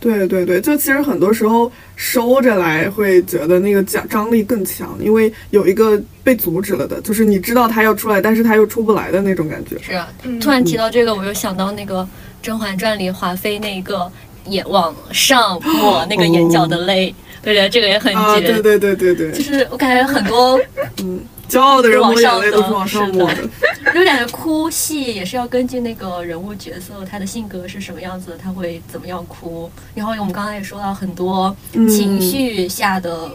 [0.00, 9.78] 对对对，就其实很多时候收着来会觉得那个张张力更强，因为有一个被阻止了的，就是你知道他要出来，但是他又出不来的那种感觉。
[9.80, 12.02] 是啊，嗯突然提到这个，我又想到那个
[12.42, 14.10] 《甄嬛传》里华妃那个
[14.46, 18.52] 眼往上抹那个眼角的泪，对对，这个也很啊，绝。
[18.52, 20.60] 对对对对对，就是我感觉很多
[20.98, 23.42] 嗯，骄傲的人抹眼泪都是往上抹的。
[23.92, 29.70] 就感觉哭戏也是要根据那个人物角色他的性格是什么样子，他会怎么样哭。
[29.94, 33.30] 然后我们刚才也说到很多嗯情绪下的。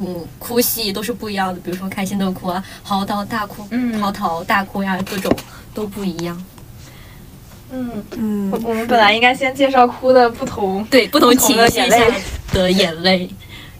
[0.00, 5.30] 嗯，哭戏都是不一样的，比如说开心的哭啊，嚎啕大哭，嗯嚎啕大哭呀，各种
[5.74, 6.44] 都不一样。
[7.72, 12.22] 嗯，嗯我，我们本来应该先介绍哭的不同，对不同不同情绪下的眼泪。
[12.52, 13.30] 的眼泪，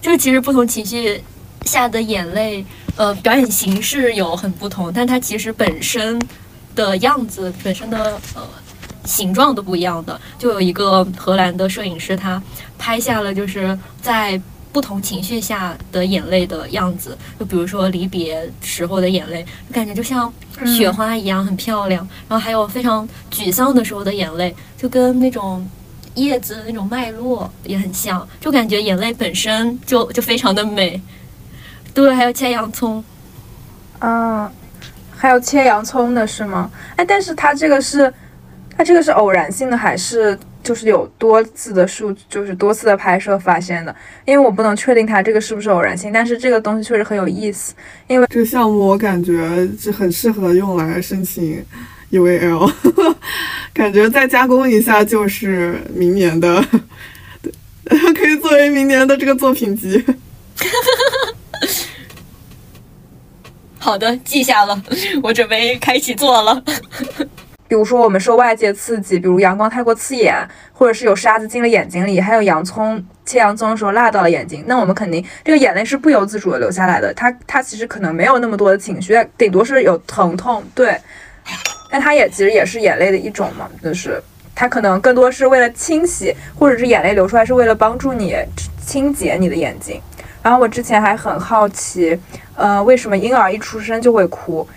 [0.00, 1.22] 就是其实不同情绪
[1.66, 2.64] 下的眼泪，
[2.96, 6.18] 呃，表演形式有很不同，但它其实本身
[6.74, 8.42] 的样子、本身的呃
[9.04, 10.18] 形状都不一样的。
[10.38, 12.42] 就有一个荷兰的摄影师，他
[12.78, 14.40] 拍下了就是在
[14.72, 20.32] 不同情绪下的眼泪的样子，就比如说离别时候的眼泪，感觉就像
[20.64, 25.68] 雪花一样很漂亮，然后还有非常沮丧的时候的眼泪，就跟那种
[26.14, 31.00] 叶子的那种脉络也很像，就感觉眼泪本身就就非常的美。
[31.94, 33.04] 对，还有切洋葱，
[33.98, 34.50] 嗯，
[35.14, 36.70] 还有切洋葱的是吗？
[36.96, 38.12] 哎，但是它这个是，
[38.74, 43.94] 它这个是偶然性的，还是就是有多次的数，就是多次的拍摄发现的？
[44.24, 47.74] 因为我不能确定它这个是不是偶然性，但是这个东西确实很有意思。
[48.06, 51.64] 因为这个项目我感觉是很适合用来申请
[52.10, 52.72] UAL，
[53.74, 56.64] 感觉再加工一下就是明年的，
[57.84, 60.04] 可以作为明年的这个作品集。
[63.78, 64.80] 好的，记下了，
[65.24, 66.62] 我准备开启做了。
[67.72, 70.36] 比如说我们受外界刺激，比如阳光太过刺眼，
[70.74, 77.14] 或者是有沙子进了眼睛里，还有洋葱切洋葱的时候辣到了眼睛，那我们肯定这个眼泪是不由自主的流下来的。
[77.14, 80.94] 它它其实可能没有那么多的情绪，顶多是有疼痛，对，
[81.90, 84.22] 但它也其实也是眼泪的一种嘛，就是
[84.54, 88.36] 它可能更多是为了清洗，或者是眼泪流出来是为了帮助你
[88.84, 89.98] 清洁你的眼睛。
[90.42, 92.20] 然后我之前还很好奇，
[92.54, 94.68] 呃，为什么婴儿一出生就会哭？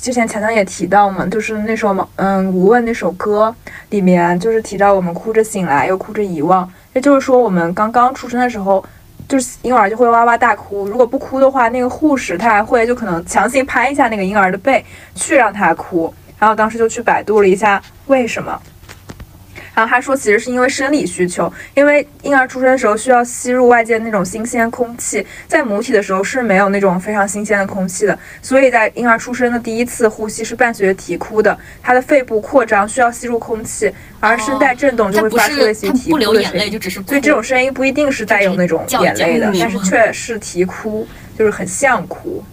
[0.00, 3.54] 之前强强也提到嘛，就是那首毛嗯《无问》那首歌
[3.90, 6.68] 里面，就是提到我们哭着醒来，又哭着遗忘。
[6.94, 8.84] 也就是说，我们刚刚出生的时候，
[9.28, 10.86] 就是婴儿就会哇哇大哭。
[10.86, 14.84] 如果不哭的话，那个护士他还会就可能强行拍一下那个婴儿的背，
[15.14, 16.12] 去让他哭。
[16.38, 18.60] 然后当时就去百度了一下为什么。
[19.74, 36.72] 然后他说，其实是因为生理需求，因为婴儿出生的时候需要吸入外界那种新鲜空气，在母体的时候是没有那种非常新鲜的空气的，所以在婴儿出生的第一次呼吸是伴随着啼哭的，他的肺部扩张需要吸入空气，而声带震动就会发出类是他似于啼不流眼泪，哭的声音。
[36.72, 37.02] 就只是。
[37.02, 41.06] 所以这种声音不一定是带有那种眼泪的但是却是啼哭，
[41.38, 42.44] 就是很像哭。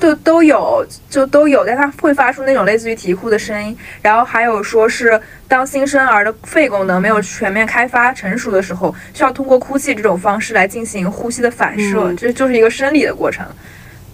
[0.00, 3.76] 都都有，就都有，但它会发出那种类似于啼哭的声音。
[4.00, 13.46] 然后还有说是，当新生儿的肺功能没有全面开发成熟的时候，需要通过哭泣这种方式来进行呼吸的反射，嗯这就是一个生理的过程。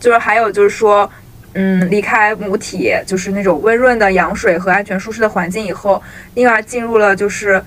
[0.01, 1.09] 就是还有就是说，
[1.55, 6.03] 嗯离开母体，就是那种温润的羊水和安全舒适的环境以后，
[6.35, 7.63] 婴儿进入了就是。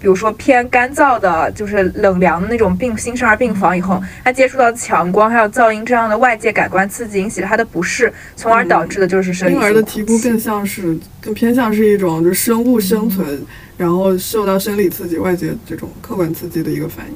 [0.00, 13.44] 比如说偏干燥的，就是冷凉的那种病新生儿病房以后，他接触到强光还有噪音这样的外界感官刺激，引起了他的不适，从而导致的就是生理婴儿的啼哭更像是更偏向是一种就是生物生存，
[13.76, 17.14] 然后受到生理刺激、外界这种客观刺激的一个反应。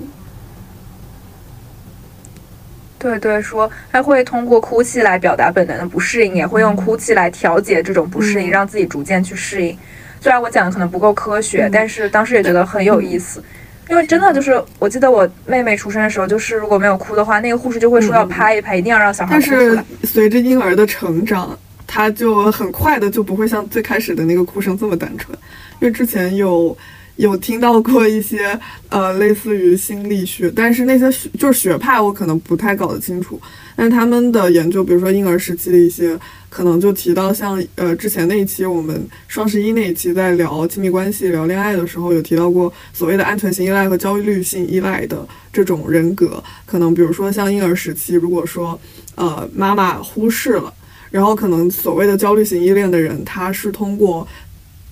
[2.99, 9.79] 对对，说他会通过哭泣来表达本能的不适应，也会用哭泣来调节这种不适应，让自己逐渐去适应。
[10.25, 13.45] 虽然我讲的可能不够科学，但是当时也觉得很有意思，
[13.91, 19.59] 因为真的就是，我记得我妹妹出生的时候，就是如果没有哭的话，那个护士就会说要拍一拍，一定要让小孩哭出来。
[19.59, 21.55] 但是随着婴儿的成长，
[21.87, 25.37] 他就很快的就不会像最开始的那个哭声这么单纯，
[25.81, 26.75] 因为之前有。
[27.17, 28.59] 有听到过一些
[28.89, 31.09] 呃，类似于心理学，但是那些
[31.39, 33.41] 就是学派，我可能不太搞得清楚。
[33.77, 36.19] 但是他们的研究，比如说婴儿时期的一些，
[36.55, 46.41] 可能就提到像呃，之前那一期我们双十一那一期在聊亲密关系、聊恋爱的时候，有提到过所谓的安全性依赖和焦虑性依赖的这种人格。
[46.65, 48.79] 可能比如说像婴儿时期，如果说
[49.17, 50.73] 呃妈妈忽视了，
[51.11, 54.25] 然后可能所谓的焦虑型依恋的人，他是通过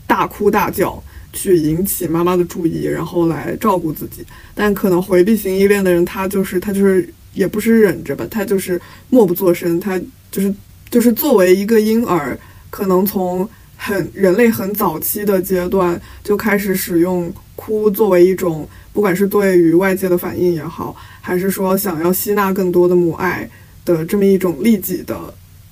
[0.04, 1.00] 大哭大叫。
[1.34, 4.22] 去引起妈妈的注意，然后来照顾自己。
[4.54, 9.80] 但可能回避型依恋的人，他就是他就是也不是忍着吧，他就是默不作声。
[9.80, 9.98] 他
[10.30, 10.52] 就是
[10.92, 12.38] 就是作为一个婴儿，
[12.70, 23.48] 可能从很人类很早期的阶段就开始使用哭作为一种，不管是对于外界的反应也好，还是说想要吸纳更多的母爱
[23.84, 25.16] 的这么一种利己的，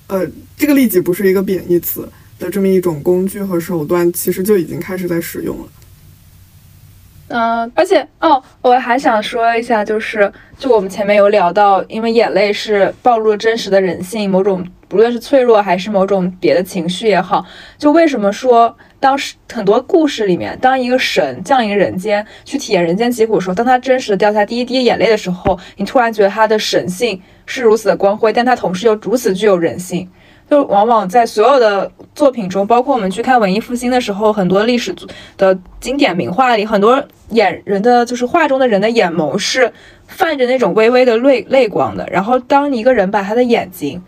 [0.07, 2.09] 呃，这个利己不是一个贬义词。
[2.41, 5.65] 的这么一种工具和手段，其实就已经开始在使用了。
[7.27, 17.45] 嗯，而且哦，我还想说一下，就是就我们前面有聊到，因为眼泪是暴露了真实的人性，某种不论是脆弱还是某种别的情绪也好，
[17.77, 30.09] 就为什么说当时很多故事里面，当一个神降临人间去体验人间疾苦的时候，当他真实的掉下第一滴眼泪的时候，你突然觉得他的神性是如此的光辉，但他同时又如此具有人性。
[30.49, 34.93] 就往往在所有的作品中，包括我们去看文艺复兴的时候，很多历史
[35.37, 39.71] 的经典名画里，很多眼人的就是画中的人的眼眸是
[40.07, 42.05] 泛着那种微微的泪泪光的。
[42.11, 44.03] 然后，当一个人把他的眼睛，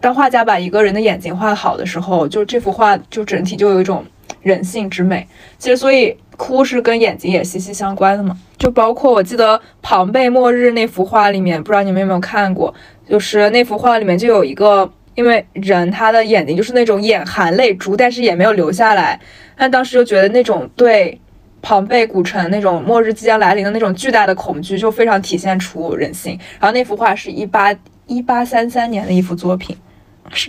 [0.00, 4.04] 当画家把一个人的眼睛画好的时候，就这幅画就整体就有一种
[4.42, 5.26] 人性之美。
[5.58, 8.36] 其实，所以哭是跟眼睛也息息相关的嘛。
[8.58, 12.74] 就包括我记得庞贝末日那幅画里面，不知道你们有没有看过，
[13.08, 14.90] 就是那幅画里面就有一个。
[15.14, 19.18] 因为人他的眼睛就是那种眼含泪珠，但是也没有流下来。
[19.56, 21.20] 但当时就觉得那种对
[21.60, 26.38] 庞贝古城那种末日即将来临的那种巨大的恐惧，就非常体现出人性。
[26.60, 27.74] 然后那幅画是一八
[28.06, 29.76] 一八三三年的一幅作品。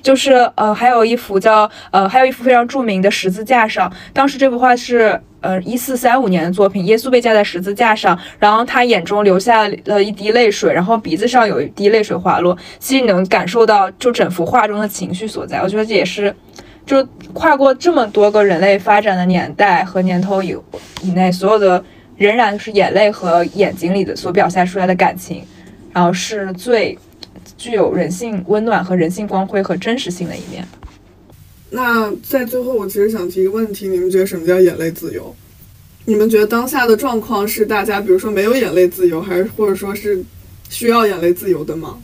[0.04, 3.92] 就是呃，还有一幅叫呃，还有一幅非常著名的十字架上。
[4.14, 12.58] 当时这幅画是呃一四三五年的作品，耶稣被架在十字架上，然后他眼中流下了一滴泪水，然后鼻子上有一滴泪水滑落。
[12.78, 15.60] 其实你能感受到就整幅画中的情绪所在。
[15.60, 16.36] 我觉得这也是，
[16.86, 17.04] 就
[17.34, 20.58] 跨过这么多个人类发展的年代和年头以
[21.02, 21.84] 以内，所有的
[22.18, 25.44] 仍然是眼泪和眼睛里的所表现出来的感情，
[25.94, 26.98] 然后是最。
[27.58, 30.68] 具有人性温暖和人性光辉和真实性的一面。
[31.72, 35.36] 那在最后，我其实想提一个问题：你们觉得什么叫眼泪自由？
[36.06, 40.24] 你们觉得当下的状况是大家，比如说没有眼泪自由，还是或者说是
[40.70, 42.00] 需要眼泪自由的吗？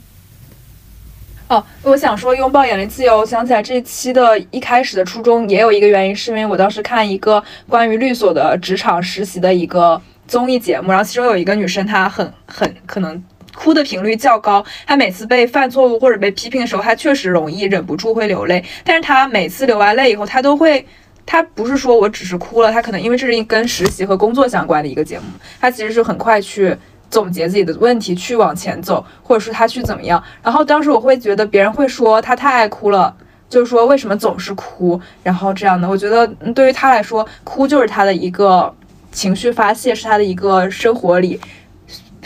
[1.48, 3.18] 哦，我想说拥抱眼泪自由。
[3.18, 13.20] 我想起来这期的一开始的初衷也有一个原因，是因为我当时看一个关于律所的职场实习的一个综艺节目，然后其中有一个女生，她很很可能。
[13.56, 18.62] 哭的频率较高，他每次被犯错误或者被批评的时候，他确实容易忍不住会流泪。
[18.84, 20.86] 但是他每次流完泪以后，他都会，
[21.24, 25.24] 他不是说我只是哭了，他可能因为这是跟实习和工作相关的一个节目，
[25.58, 26.76] 他其实是很快去
[27.10, 30.22] 总结自己的问题，去往前走，或者是他去怎么样。
[30.42, 33.16] 然后当时我会觉得别人会说他太爱哭了，
[33.48, 35.88] 就是说为什么总是哭，然后这样的。
[35.88, 38.72] 我觉得对于他来说，哭就是他的一个
[39.12, 41.40] 情绪发泄，是他的一个生活里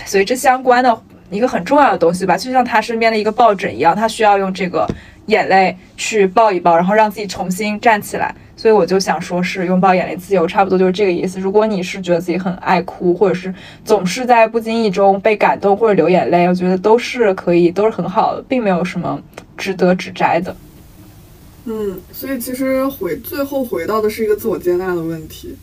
[0.05, 1.01] 随之相关的。
[1.31, 4.87] 一个很重要的东西吧，就像他身边的一个抱枕一样，他需要用这个
[5.27, 8.35] 眼泪去抱一抱，然后让自己重新站起来。
[8.57, 11.41] 所以我就想说，是拥抱眼泪自由，差不多就是这个意思。
[11.41, 13.55] 如果你是觉得自己很爱哭，或者是
[13.87, 19.19] 总是在不经意中被感动或者流眼泪，我觉得都是可以，都是很好的，并没有什么
[19.57, 20.55] 值得指摘的。
[21.65, 25.57] 嗯，所以其实回最后回到的是一个自我接纳的问题，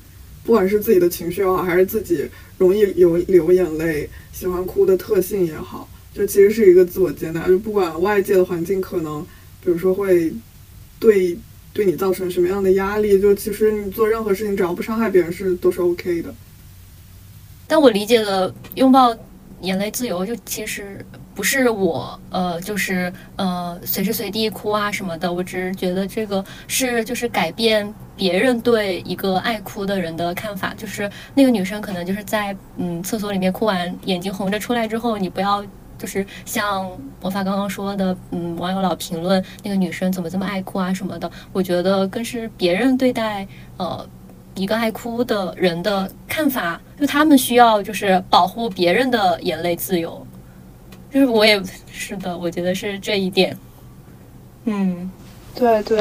[0.44, 4.10] 不管是自己的情绪也好，还是自己容易流流眼泪。
[4.38, 7.48] 喜欢哭的特性也好，就其实是一个自我接纳。
[7.48, 9.26] 就不管外界的环境可能，
[9.64, 10.32] 比如说会
[11.00, 11.36] 对
[11.74, 16.32] 对你造成什么样的压力，就其实你做任何事情只要不伤害别人是都是 OK 的。
[17.66, 19.18] 但我理解的拥抱
[19.62, 21.04] 眼泪自由，就其实
[21.38, 25.32] 不是我呃，就是呃随时随地哭啊什么的。
[25.32, 30.74] 我只是觉得这个是就是改变别人对一个爱哭的人的看法。
[30.76, 35.64] 就是那个女生可能就是在嗯厕所里面哭完，眼睛红着出来之后，你不要
[36.00, 36.90] 就是像
[37.22, 41.30] 魔法刚刚说的，嗯，网友老评论那个女生怎么这么爱哭啊什么的。
[41.54, 44.04] 我觉得更是别人对待呃。
[44.56, 50.26] 一个爱哭的人的看法，就他们需要就是保护别人的眼泪自由，
[51.18, 51.60] 就是我也
[51.92, 53.58] 是的，我觉得是这一点。
[54.66, 55.10] 嗯，
[55.56, 55.98] 对对，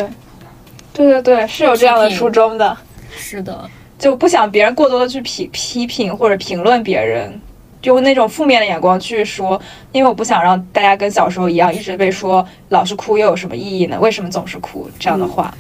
[0.93, 2.77] 对对对，是有这样的初衷的。
[3.17, 3.67] 是的，
[3.99, 7.41] 就不想别人过多的去批批评或者评论别人，
[7.81, 9.59] 用那种负面的眼光去说，
[9.91, 13.99] 因为我不想让大家跟小时候一样，一直被说老是哭又有什么意义呢？
[13.99, 15.57] 为什么总是哭这样的话？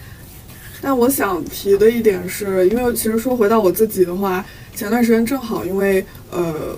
[0.82, 4.44] 但我想提的一点是，因为其实说回到我自己的话，
[4.74, 6.76] 前段时间正好因为呃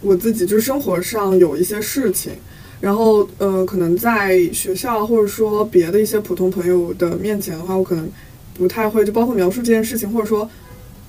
[0.00, 2.32] 我自己就是生活上有一些事情，
[2.80, 8.08] 然后呃可能在学校或者说别的一些普通朋友的面前的话，我可能
[8.54, 10.48] 不太会就包括描述这件事情，或者说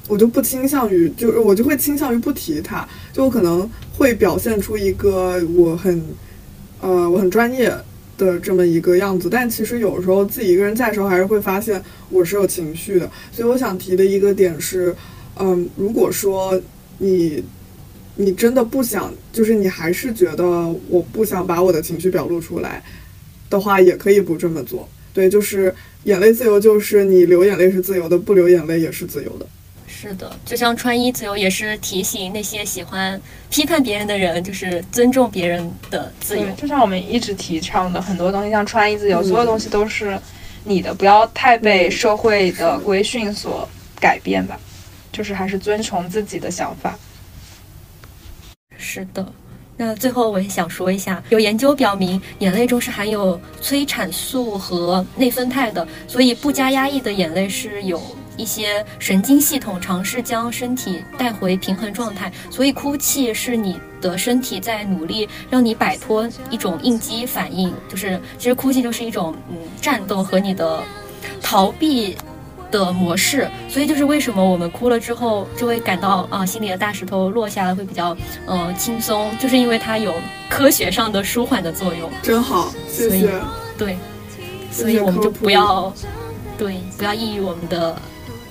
[0.07, 6.03] 我就不倾向于就是我就会倾向于不提它，就我可能会表现出一个我很
[6.81, 7.73] 呃我很专业。
[8.17, 11.81] 的这么一个样子，但其实有时候自己一个人在的时候，还是会发现
[12.11, 13.09] 我是有情绪的。
[13.31, 14.95] 所以我想提的一个点是，
[15.39, 16.61] 嗯，如果说
[16.99, 17.43] 你
[18.15, 20.43] 你真的不想，就是你还是觉得
[20.89, 22.83] 我不想把我的情绪表露出来
[23.49, 24.87] 的话，也可以不这么做。
[25.13, 29.45] 对，就是眼泪自由，就是你流眼泪是自由的，不流眼泪也是自由的。
[29.87, 36.45] 是的，就像穿衣自由也是提醒那些喜欢批判别人的人，就是尊重别人的自由。
[36.57, 40.17] 就像我们一直提倡的很多东西，像穿衣自由，所有东西都是
[40.63, 43.67] 你的，不要太被社会的规训所
[43.99, 44.59] 改变吧。
[45.11, 46.97] 就是还是遵从自己的想法。
[48.81, 49.25] 是的，
[49.77, 58.01] 那最后我也想说一下，有研究表明，眼泪中是含有催产素和内啡肽的，所以不加压抑的眼泪是有。
[58.37, 70.81] 一些神经系统尝试将身体带回平衡状态，所以哭泣是你的身体在努力让你摆脱一种应激反应，就是其实哭泣就是一种嗯战斗和你的
[71.41, 72.17] 逃避
[72.71, 78.15] 的模式，所以就是为什么我们哭了之后就会感到啊心里的大石头落下来会比较
[78.45, 80.13] 呃轻松，就是因为它有
[80.49, 82.09] 科学上的舒缓的作用。
[82.21, 83.29] 真好，谢谢。
[83.77, 83.97] 对，
[84.71, 85.93] 所以我们就不要
[86.57, 87.95] 对不要抑郁我们的。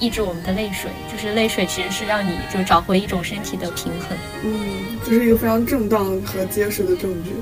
[0.03, 4.17] 抑制我们的泪水，就是泪水其实是让你就找回一种身体的平衡。
[4.43, 7.35] 嗯，这是一个非常正当和结实的证据。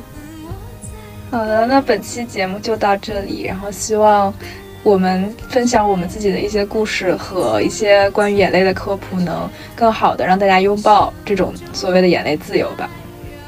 [1.31, 4.35] 好的，那本期节目就到这里，然后希望
[4.83, 12.89] 我们分享我们自己的一些故事和一些关于眼泪的科普，能更好的让大家拥抱这种所谓的眼泪自由吧。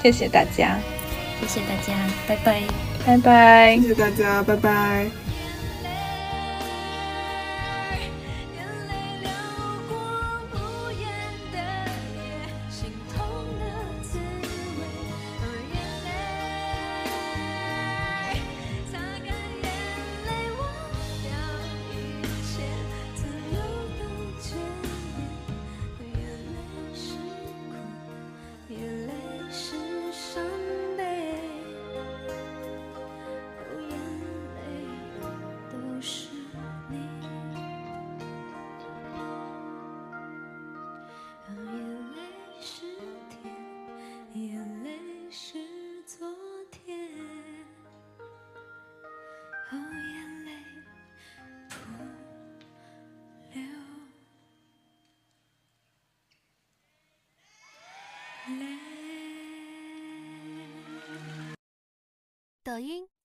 [0.02, 0.78] 谢谢大家，
[1.40, 1.94] 谢谢大家，
[2.26, 2.62] 拜拜，
[3.06, 5.29] 拜拜，谢谢大家，拜拜。
[62.70, 63.19] 抖音。